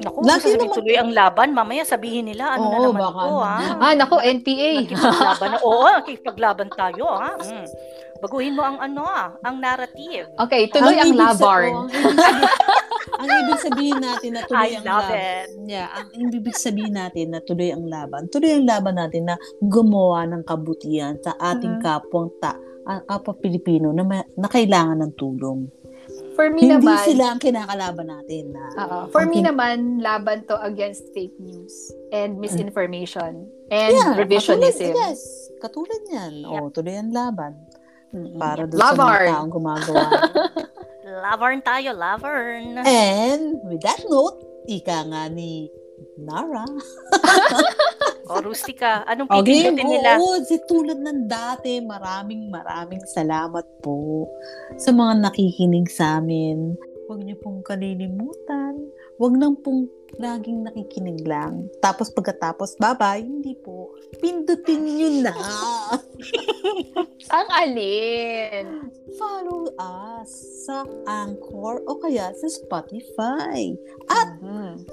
[0.07, 1.47] Naku, Lagi sasabihin naman- tuloy ang laban.
[1.51, 3.57] Mamaya sabihin nila, ano na Oo, naman baka to, ano ha?
[3.57, 3.73] na.
[3.81, 4.69] Ah, nako, NPA.
[4.77, 5.57] Nakikipaglaban na.
[5.61, 7.31] Oo, nakikipaglaban tayo, ha?
[7.47, 7.65] Mm.
[8.17, 10.25] Baguhin mo ang ano, ah, ang narrative.
[10.39, 11.69] Okay, tuloy ang sa- labarn.
[11.69, 12.33] ang, ibig sabihin,
[13.21, 15.21] ang ibig sabihin natin na tuloy I ang love laban.
[15.21, 15.45] it.
[15.67, 18.25] Yeah, ang ibig sabihin natin na tuloy ang laban.
[18.27, 21.83] Tuloy ang laban natin na gumawa ng kabutihan sa ating Mhm.
[21.83, 25.69] kapwang ta, ang kapwa Pilipino na, ma- na kailangan ng tulong.
[26.37, 28.53] For me Hindi naman, sila ang kinakalaban natin.
[28.53, 28.99] Na, Oo.
[29.09, 31.73] For ang me naman, laban to against fake news
[32.13, 34.93] and misinformation and Yeah, revisionism.
[34.93, 35.19] Katulad, yes,
[35.57, 36.33] katulad yan.
[36.45, 36.53] Yep.
[36.53, 37.57] Oo, tuloy ang laban.
[38.13, 38.37] Mm.
[38.37, 40.05] Para doon sa mga taong gumagawa.
[41.25, 42.77] Lavern tayo, lavern.
[42.85, 44.37] And with that note,
[44.69, 45.73] ika nga ni
[46.21, 46.69] Nara.
[48.27, 50.17] O, Rustica, anong Okay, pipindutin nila?
[50.17, 54.25] oo, si tulad ng dati, maraming maraming salamat po
[54.75, 56.75] sa mga nakikinig sa amin.
[57.07, 58.91] Huwag niyo pong kalilimutan.
[59.15, 61.67] Huwag nang pong laging nakikinig lang.
[61.79, 63.21] Tapos pagkatapos, bye-bye.
[63.21, 63.95] Hindi po.
[64.19, 65.31] Pindutin niyo na.
[67.33, 68.91] Ang alin?
[69.15, 70.29] Follow us
[70.63, 73.73] sa Anchor o kaya sa Spotify.
[74.05, 74.85] At Mhm.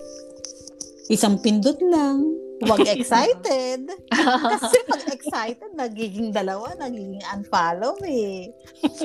[1.09, 2.33] isang pindot lang.
[2.65, 3.81] Huwag excited.
[4.61, 8.51] Kasi pag excited, nagiging dalawa, nagiging unfollow eh.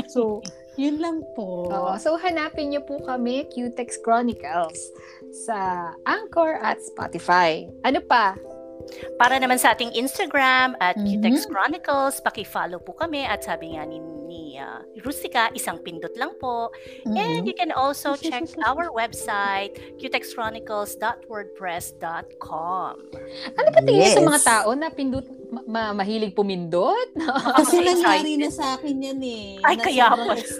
[0.08, 0.40] So,
[0.76, 1.68] yun lang po.
[1.68, 1.94] Oo.
[2.00, 4.80] So, hanapin niyo po kami, Qtex Chronicles,
[5.46, 7.68] sa Anchor at Spotify.
[7.84, 8.34] Ano pa?
[9.20, 11.22] Para naman sa ating Instagram at Mhm.
[11.22, 16.30] QTEX Chronicles, paki-follow po kami at sabi nga ni, ni ah, Rustica, isang pindot lang
[16.38, 16.70] po.
[17.04, 17.44] And Mm.
[17.44, 22.92] you can also check our website, qtexchronicles.wordpress.com.
[23.52, 24.28] Ano ba tingin niyo sa Yes.
[24.28, 27.10] mga tao na pindot, ma- ma- mahilig pumindot?
[27.58, 29.58] Kasi nangyari na sa akin yan eh.
[29.60, 30.60] Ay, kaya ex-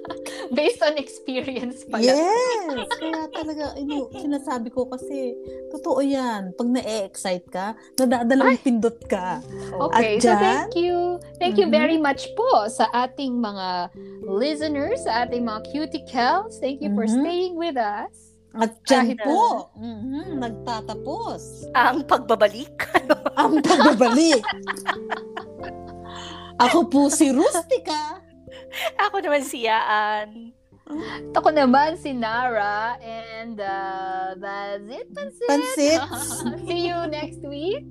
[0.54, 2.04] Based on experience pala.
[2.04, 2.86] Yes!
[2.94, 5.34] Kaya talaga, ino, sinasabi ko kasi,
[5.68, 6.50] totoo yan.
[6.54, 9.38] Pag na-excite ka, nadadalawang pindot ka.
[9.90, 10.96] Okay, At so dyan- thank you.
[11.36, 11.74] Thank you Mhm.
[11.74, 13.88] very much po sa ating mga
[14.24, 16.60] listeners, sa ating mga cuticles.
[16.60, 17.14] Thank you for Mhm.
[17.18, 18.36] staying with us.
[18.52, 22.74] At dyan Kahit- po, mhm, nagtatapos Ang pagbabalik.
[23.40, 24.42] ang pagbabalik.
[26.58, 28.18] Ako po si Rustica.
[28.98, 30.50] Ako naman si Yaan.
[31.36, 35.06] Ako naman si Nara and uh, that's it.
[35.12, 35.46] That's it.
[35.46, 36.00] Pansit.
[36.66, 37.86] See you next week.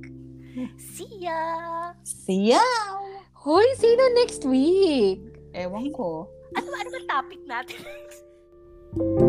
[0.82, 1.94] See ya!
[2.02, 3.27] Siyaw!
[3.48, 5.24] Hoy, sino next week?
[5.56, 6.28] Ewan ko.
[6.52, 7.80] Ano, ano ba topic natin?